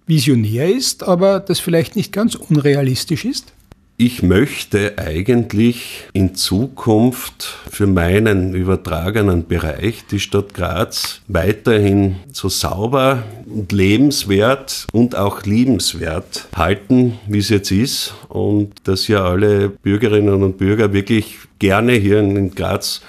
visionär 0.07 0.69
ist, 0.69 1.05
aber 1.05 1.41
das 1.41 1.61
vielleicht 1.61 1.95
nicht 1.97 2.13
ganz 2.13 2.35
unrealistisch 2.35 3.25
ist? 3.25 3.53
Ich 3.99 4.23
möchte 4.23 4.99
eigentlich 4.99 6.05
in 6.13 6.35
Zukunft 6.35 7.57
für 7.71 7.87
meinen 7.87 8.55
übertragenen 8.55 9.47
Bereich 9.47 10.05
die 10.11 10.21
Stadt 10.21 10.53
Graz 10.53 11.23
weiterhin 11.29 12.17
so 12.31 12.51
sauber 12.51 13.23
und 13.47 13.73
lebenswert 13.73 14.87
und 14.93 15.17
auch 15.17 15.45
liebenswert 15.45 16.47
halten, 16.55 17.19
wie 17.27 17.39
es 17.39 17.49
jetzt 17.49 17.71
ist. 17.71 18.13
Und 18.29 18.75
dass 18.85 19.09
ja 19.09 19.25
alle 19.25 19.71
Bürgerinnen 19.71 20.43
und 20.43 20.59
Bürger 20.59 20.93
wirklich 20.93 21.39
gerne 21.59 21.93
hier 21.93 22.21
in 22.21 22.55
Graz 22.55 23.01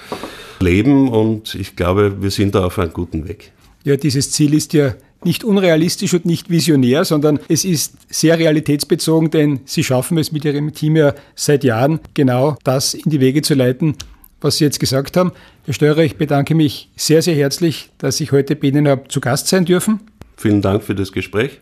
leben. 0.58 1.10
Und 1.10 1.54
ich 1.54 1.76
glaube, 1.76 2.22
wir 2.22 2.30
sind 2.30 2.54
da 2.54 2.64
auf 2.64 2.78
einem 2.78 2.94
guten 2.94 3.28
Weg. 3.28 3.52
Ja, 3.84 3.96
dieses 3.96 4.30
Ziel 4.30 4.54
ist 4.54 4.72
ja 4.72 4.94
nicht 5.24 5.44
unrealistisch 5.44 6.14
und 6.14 6.26
nicht 6.26 6.50
visionär, 6.50 7.04
sondern 7.04 7.40
es 7.48 7.64
ist 7.64 7.94
sehr 8.08 8.38
realitätsbezogen, 8.38 9.30
denn 9.30 9.60
Sie 9.64 9.84
schaffen 9.84 10.18
es 10.18 10.32
mit 10.32 10.44
Ihrem 10.44 10.72
Team 10.72 10.96
ja 10.96 11.14
seit 11.34 11.64
Jahren 11.64 12.00
genau 12.14 12.56
das 12.64 12.94
in 12.94 13.10
die 13.10 13.20
Wege 13.20 13.42
zu 13.42 13.54
leiten, 13.54 13.96
was 14.40 14.58
Sie 14.58 14.64
jetzt 14.64 14.80
gesagt 14.80 15.16
haben. 15.16 15.32
Herr 15.64 15.74
Steurer, 15.74 15.98
ich 15.98 16.16
bedanke 16.16 16.54
mich 16.54 16.90
sehr, 16.96 17.22
sehr 17.22 17.34
herzlich, 17.34 17.90
dass 17.98 18.20
ich 18.20 18.32
heute 18.32 18.56
bei 18.56 18.68
Ihnen 18.68 18.86
habe 18.86 19.08
zu 19.08 19.20
Gast 19.20 19.48
sein 19.48 19.64
dürfen. 19.64 20.00
Vielen 20.36 20.62
Dank 20.62 20.84
für 20.84 20.94
das 20.94 21.12
Gespräch. 21.12 21.60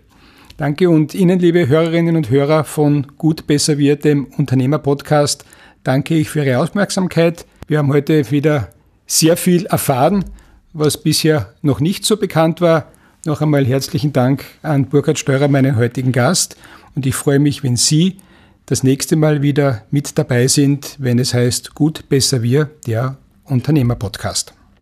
Danke 0.59 0.89
und 0.89 1.15
Ihnen, 1.15 1.39
liebe 1.39 1.69
Hörerinnen 1.69 2.17
und 2.17 2.31
Hörer 2.31 2.65
von 2.65 3.07
Gut 3.19 3.47
Besser 3.47 3.79
Wird, 3.79 4.05
dem 4.05 4.25
Unternehmer-Podcast, 4.25 5.45
danke 5.83 6.15
ich 6.15 6.31
für 6.31 6.45
Ihre 6.45 6.61
Aufmerksamkeit. 6.61 7.47
Wir 7.69 7.79
haben 7.79 7.93
heute 7.93 8.31
wieder 8.31 8.71
sehr 9.07 9.37
viel 9.37 9.67
erfahren, 9.67 10.25
was 10.73 11.03
bisher 11.03 11.55
noch 11.63 11.81
nicht 11.81 12.05
so 12.05 12.17
bekannt 12.17 12.61
war. 12.61 12.91
Noch 13.27 13.41
einmal 13.41 13.67
herzlichen 13.67 14.13
Dank 14.13 14.45
an 14.63 14.87
Burkhard 14.87 15.19
Steurer, 15.19 15.49
meinen 15.49 15.75
heutigen 15.75 16.13
Gast. 16.13 16.57
Und 16.95 17.07
ich 17.07 17.17
freue 17.17 17.41
mich, 17.41 17.65
wenn 17.65 17.75
Sie 17.75 18.19
das 18.67 18.85
nächste 18.85 19.17
Mal 19.17 19.43
wieder 19.43 19.83
mit 19.91 20.17
dabei 20.17 20.47
sind, 20.47 20.95
wenn 21.01 21.19
es 21.19 21.35
heißt 21.35 21.75
Gut, 21.75 22.09
besser 22.09 22.45
wir, 22.45 22.71
der 22.87 23.17
Unternehmer-Podcast. 23.43 24.56